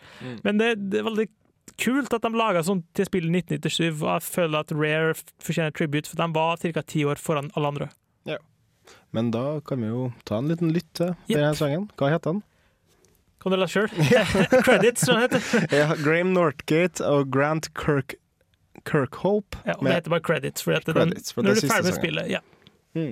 Men 0.44 0.60
det, 0.60 0.74
det 0.90 1.00
er 1.00 1.08
veldig 1.08 1.30
kult 1.78 2.14
at 2.16 2.26
de 2.26 2.32
laga 2.34 2.64
sånn 2.66 2.84
til 2.98 3.08
spillet 3.08 3.52
1997, 3.52 4.04
og 4.04 4.12
jeg 4.12 4.26
føler 4.28 4.60
at 4.64 4.76
Rare 4.76 5.16
fortjener 5.44 5.76
tribute, 5.76 6.10
for 6.10 6.22
de 6.22 6.30
var 6.36 6.62
ca. 6.62 6.86
ti 6.86 7.06
år 7.06 7.22
foran 7.22 7.52
alle 7.56 7.74
andre. 7.74 7.90
Ja. 8.30 8.38
Men 9.16 9.32
da 9.36 9.60
kan 9.66 9.82
vi 9.84 9.92
jo 9.92 10.12
ta 10.30 10.40
en 10.40 10.50
liten 10.52 10.74
lytt 10.76 10.90
til 10.98 11.14
yep. 11.14 11.36
denne 11.36 11.56
sangen. 11.58 11.90
Hva 12.00 12.14
heter 12.14 12.38
den? 12.38 12.44
Kan 13.40 13.54
du 13.54 13.60
la 13.60 13.70
sjøl? 13.72 13.88
Credits, 14.68 15.06
som 15.06 15.20
det 15.20 15.30
heter. 15.30 15.70
Ja, 15.76 15.94
Graham 16.04 16.34
Northgate 16.36 17.06
og 17.08 17.30
Grant 17.34 17.72
Kirk 17.80 18.18
Kirkhope. 18.88 19.60
Ja, 19.66 19.76
og 19.78 19.86
det 19.86 19.94
heter 19.94 20.10
bare 20.10 20.24
credits. 20.24 20.64
for, 20.64 20.72
Credits, 20.72 21.34
for 21.34 21.42
den, 21.42 21.52
det 21.52 21.56
når 21.56 21.62
du 21.62 21.68
er 21.68 21.70
er 21.70 21.76
ferdig 21.76 21.92
med 21.92 22.00
spillet, 22.00 22.32
ja. 22.32 22.40
Mm. 22.96 23.12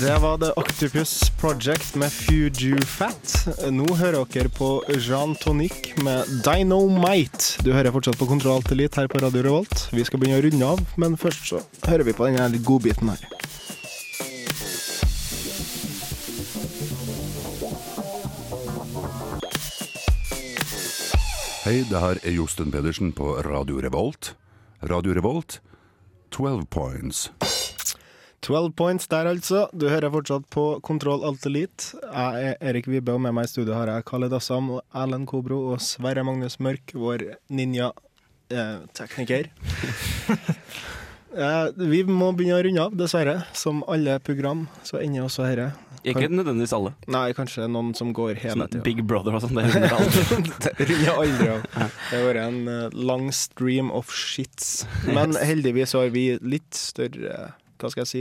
Det, 0.00 0.18
var 0.18 0.38
The 0.38 0.52
Octopus 0.56 1.30
Project 1.40 1.94
med 1.94 2.12
Fuju 2.12 2.80
Fat. 2.80 3.48
Nå 3.70 3.86
hører 3.94 4.24
dere 4.32 4.48
på 4.48 4.82
Jean 4.88 5.34
Tonic 5.34 5.94
med 6.04 6.28
Dynamite. 6.44 7.62
Du 7.64 7.72
hører 7.72 7.92
fortsatt 7.92 8.18
på 8.18 8.28
Kontroll 8.30 8.62
til 8.64 8.80
Elite 8.80 9.02
her 9.02 9.10
på 9.10 9.20
Radio 9.22 9.42
Revolt. 9.42 9.88
Vi 9.92 10.04
skal 10.04 10.22
begynne 10.22 10.40
å 10.40 10.44
runde 10.46 10.70
av, 10.74 10.82
men 10.96 11.16
først 11.20 11.48
så 11.50 11.62
hører 11.88 12.06
vi 12.08 12.16
på 12.16 12.28
denne 12.28 12.62
godbiten 12.64 13.12
her. 13.12 13.26
Hei, 21.62 21.82
det 21.86 22.00
her 22.02 22.22
er 22.22 22.38
Josten 22.38 22.72
Pedersen 22.74 23.12
på 23.14 23.36
Radio 23.46 23.82
Revolt. 23.84 24.34
Radio 24.82 25.14
Revolt, 25.14 25.60
12 26.34 26.66
points. 26.66 27.28
12 28.42 28.72
points 28.74 29.06
der, 29.06 29.28
altså. 29.30 29.68
Du 29.70 29.86
hører 29.86 30.10
fortsatt 30.10 30.48
på 30.50 30.80
Kontroll 30.82 31.22
Alt 31.26 31.46
Elite. 31.46 31.94
Jeg 32.02 32.48
er 32.48 32.56
Erik 32.72 32.88
Vibe, 32.90 33.14
og 33.14 33.20
med 33.22 33.36
meg 33.36 33.46
i 33.46 33.52
studio 33.52 33.76
har 33.78 33.86
jeg 33.92 34.06
Khaled 34.08 34.34
Assam, 34.34 34.80
Erlend 34.90 35.28
Kobro 35.30 35.60
og 35.70 35.78
Sverre 35.84 36.24
Magnus 36.26 36.58
Mørk, 36.58 36.90
vår 36.98 37.18
ninja-tekniker. 37.52 39.44
Eh, 41.32 41.66
vi 41.88 42.02
må 42.04 42.26
begynne 42.36 42.58
å 42.58 42.62
runde 42.66 42.82
av, 42.84 42.92
dessverre. 42.92 43.38
Som 43.56 43.78
alle 43.88 44.18
program, 44.20 44.66
så 44.84 44.98
ender 45.00 45.24
også 45.24 45.46
dette. 45.48 45.70
Ikke 46.04 46.26
nødvendigvis 46.28 46.74
alle. 46.76 46.92
Nei, 47.08 47.32
kanskje 47.32 47.64
noen 47.72 47.94
som 47.96 48.10
går 48.12 48.34
hele 48.42 48.52
Sånn 48.52 48.68
tida. 48.68 48.82
Big 48.84 49.00
Brother 49.08 49.38
og 49.38 49.40
sånn. 49.46 49.56
Det 49.62 50.88
runder 50.90 51.14
aldri 51.14 51.48
av. 51.54 51.64
Det 51.72 52.18
har 52.18 52.26
vært 52.26 52.42
en 52.42 52.60
eh, 52.68 52.98
lang 53.08 53.30
stream 53.32 53.88
of 53.94 54.12
shits. 54.12 54.82
Men 55.08 55.32
heldigvis 55.40 55.96
har 55.96 56.12
vi 56.12 56.26
litt 56.44 56.76
større 56.76 57.54
Hva 57.82 57.90
skal 57.90 58.04
jeg 58.04 58.10
si? 58.10 58.20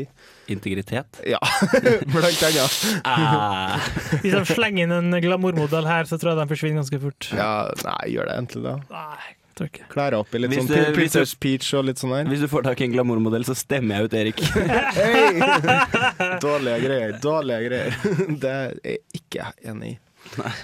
Integritet? 0.54 1.19
Ja, 1.30 1.39
blant 2.13 2.41
annet. 2.47 2.80
Ah. 3.06 3.78
Hvis 4.24 4.34
de 4.34 4.41
slenger 4.50 4.88
inn 4.88 4.95
en 4.95 5.21
glamourmodell 5.21 5.86
her, 5.86 6.10
så 6.10 6.17
tror 6.21 6.34
jeg 6.34 6.41
de 6.41 6.50
forsvinner 6.50 6.82
ganske 6.82 7.00
fort. 7.04 7.30
Ja, 7.38 7.52
nei, 7.86 8.02
gjør 8.15 8.32
det 8.32 8.39
egentlig 8.39 8.63
da. 8.65 8.76
Nei, 8.89 9.32
tror 9.58 9.69
ikke. 9.69 9.88
Klær 9.93 10.17
opp 10.17 10.34
i 10.34 10.41
litt 10.41 10.54
Hvis 10.56 10.65
sånn 10.65 10.74
hvis 10.74 10.95
Princess 10.97 11.36
Peach 11.45 11.71
og 11.78 11.86
litt 11.91 12.02
sånn 12.02 12.15
der. 12.15 12.30
Hvis 12.34 12.41
du 12.41 12.50
får 12.52 12.65
tak 12.71 12.82
i 12.82 12.88
en 12.89 12.95
glamourmodell, 12.95 13.45
så 13.45 13.58
stemmer 13.58 14.02
jeg 14.02 14.10
ut 14.10 14.19
Erik. 14.21 14.45
Hei! 14.97 16.38
Dårlige 16.41 16.80
greier. 16.88 17.17
Dårlige 17.21 17.67
greier. 17.69 18.00
Det 18.41 18.56
er 18.56 18.80
jeg 18.82 19.04
ikke 19.21 19.52
enig 19.69 19.95
i. 19.95 20.00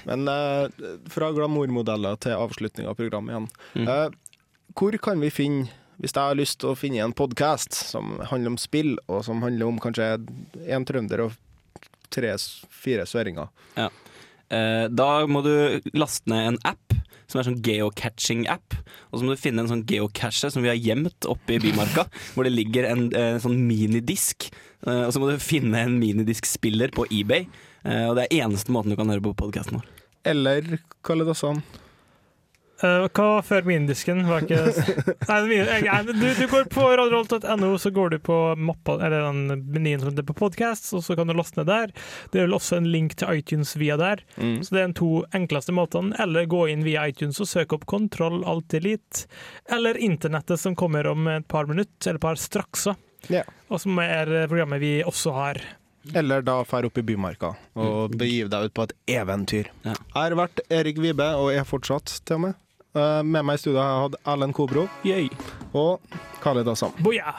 Men 0.07 0.29
eh, 0.31 0.85
fra 1.11 1.29
glamourmodeller 1.35 2.17
til 2.23 2.37
avslutning 2.37 2.87
av 2.89 2.97
programmet 2.99 3.33
igjen. 3.33 3.51
Mm. 3.77 3.91
Eh, 3.91 4.47
hvor 4.77 4.97
kan 5.01 5.21
vi 5.21 5.31
finne 5.33 5.69
hvis 5.97 6.13
jeg 6.13 6.21
har 6.21 6.37
lyst 6.37 6.59
til 6.61 6.71
å 6.71 6.77
finne 6.77 7.01
en 7.05 7.15
podkast 7.17 7.73
som 7.73 8.17
handler 8.29 8.53
om 8.53 8.59
spill, 8.61 8.95
og 9.09 9.23
som 9.25 9.41
handler 9.45 9.69
om 9.69 9.79
kanskje 9.81 10.15
én 10.69 10.85
trønder 10.87 11.25
og 11.25 11.37
tre-fire 12.13 13.07
søringer. 13.09 13.49
Ja. 13.77 13.89
Eh, 14.53 14.85
da 14.93 15.09
må 15.27 15.41
du 15.43 15.53
laste 15.97 16.29
ned 16.31 16.53
en 16.53 16.59
app 16.69 16.95
som 17.27 17.41
er 17.41 17.47
sånn 17.49 17.59
geocaching-app. 17.63 18.77
Og 19.11 19.19
så 19.19 19.25
må 19.25 19.33
du 19.33 19.41
finne 19.41 19.63
en 19.63 19.71
sånn 19.71 19.83
geocache 19.89 20.51
som 20.53 20.63
vi 20.63 20.71
har 20.71 20.79
gjemt 20.79 21.27
oppe 21.27 21.57
i 21.57 21.61
Bymarka, 21.63 22.07
hvor 22.33 22.47
det 22.47 22.53
ligger 22.55 22.87
en 22.87 23.09
en 23.11 23.41
sånn 23.43 23.59
minidisk. 23.67 24.49
Eh, 24.85 25.03
og 25.07 25.11
så 25.13 25.23
må 25.23 25.31
du 25.31 25.41
finne 25.43 25.83
en 25.83 25.97
minidiskspiller 25.99 26.93
på 26.95 27.07
eBay. 27.11 27.49
Eh, 27.83 28.05
og 28.07 28.15
det 28.19 28.27
er 28.27 28.45
eneste 28.45 28.73
måten 28.73 28.93
du 28.93 28.99
kan 28.99 29.11
høre 29.11 29.25
på 29.25 29.35
podkasten 29.41 29.81
vår. 29.81 29.91
Eller 30.27 30.79
Kalle 31.07 31.27
Dassan. 31.27 31.61
Eh, 32.83 33.07
hva 33.09 33.23
var 33.31 33.41
før 33.41 33.65
minidisken? 33.65 34.19
Var 34.27 34.43
ikke 34.45 34.59
Nei, 35.29 35.37
min- 35.49 36.11
du, 36.19 36.25
du 36.37 36.43
går 36.51 36.67
på 36.69 36.83
radioholt.no, 36.99 37.71
så 37.81 37.89
går 37.95 38.11
du 38.13 38.17
på 38.21 38.35
mappa, 38.61 38.99
eller 39.01 39.25
den 39.31 39.63
menyen 39.73 40.03
som 40.03 40.11
heter 40.11 40.27
på 40.27 40.35
podcast, 40.37 40.91
og 40.93 41.01
så 41.05 41.15
kan 41.17 41.25
du 41.31 41.33
laste 41.33 41.57
ned 41.63 41.71
der. 41.71 41.93
Det 42.33 42.41
er 42.41 42.45
vel 42.45 42.53
også 42.59 42.77
en 42.77 42.91
link 42.93 43.15
til 43.17 43.39
iTunes 43.41 43.73
via 43.81 43.97
der. 43.97 44.21
Mm. 44.37 44.59
Så 44.61 44.75
det 44.75 44.83
er 44.83 44.91
de 44.93 44.97
to 45.01 45.09
enkleste 45.39 45.73
måtene. 45.73 46.13
Eller 46.21 46.45
gå 46.49 46.67
inn 46.69 46.85
via 46.85 47.07
iTunes 47.09 47.41
og 47.41 47.49
søke 47.49 47.79
opp 47.79 47.87
Kontroll 47.89 48.43
Alt 48.45 48.77
Elite. 48.77 49.25
Eller 49.73 49.97
internettet 49.97 50.61
som 50.61 50.77
kommer 50.77 51.09
om 51.09 51.25
et 51.33 51.47
par 51.49 51.65
minutter, 51.69 52.11
eller 52.11 52.21
et 52.21 52.27
par 52.29 52.37
strakser. 52.41 52.95
Yeah. 53.33 53.49
Og 53.73 53.81
som 53.81 53.97
er 54.03 54.29
programmet 54.47 54.79
vi 54.85 54.93
også 55.01 55.33
har. 55.33 55.57
Eller 56.15 56.45
da 56.45 56.61
fær 56.63 56.85
opp 56.87 57.01
i 57.01 57.03
Bymarka 57.03 57.49
og 57.75 58.13
begiv 58.15 58.47
deg 58.53 58.69
ut 58.69 58.73
på 58.77 58.85
et 58.85 58.93
eventyr. 59.17 59.67
Ja. 59.83 59.91
Jeg 59.97 60.15
har 60.21 60.35
vært 60.39 60.61
Erik 60.71 61.01
Vibe, 61.03 61.25
og 61.35 61.49
er 61.51 61.65
fortsatt 61.67 62.13
til 62.23 62.37
og 62.37 62.43
med. 62.45 62.55
Eh, 62.97 63.21
Med 63.23 63.45
meg 63.45 63.59
i 63.59 63.61
studio 63.61 63.77
har 63.81 63.91
jeg 63.93 64.05
hatt 64.07 64.17
Erlend 64.33 64.55
Kobro 64.57 64.87
Yay. 65.05 65.27
og 65.77 66.01
Khaled 66.41 66.69
Assam. 66.71 66.95
Boja! 67.05 67.35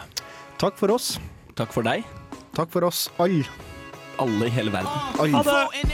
Takk 0.58 0.78
for 0.78 0.90
oss. 0.94 1.16
Takk 1.58 1.74
for 1.74 1.86
deg. 1.86 2.06
Takk 2.54 2.70
for 2.70 2.86
oss 2.88 3.08
alle. 3.18 3.46
Alle 4.18 4.48
i 4.48 4.54
hele 4.54 4.72
verden. 4.74 4.90
Alle. 5.18 5.38
Ha 5.38 5.42
det! 5.46 5.88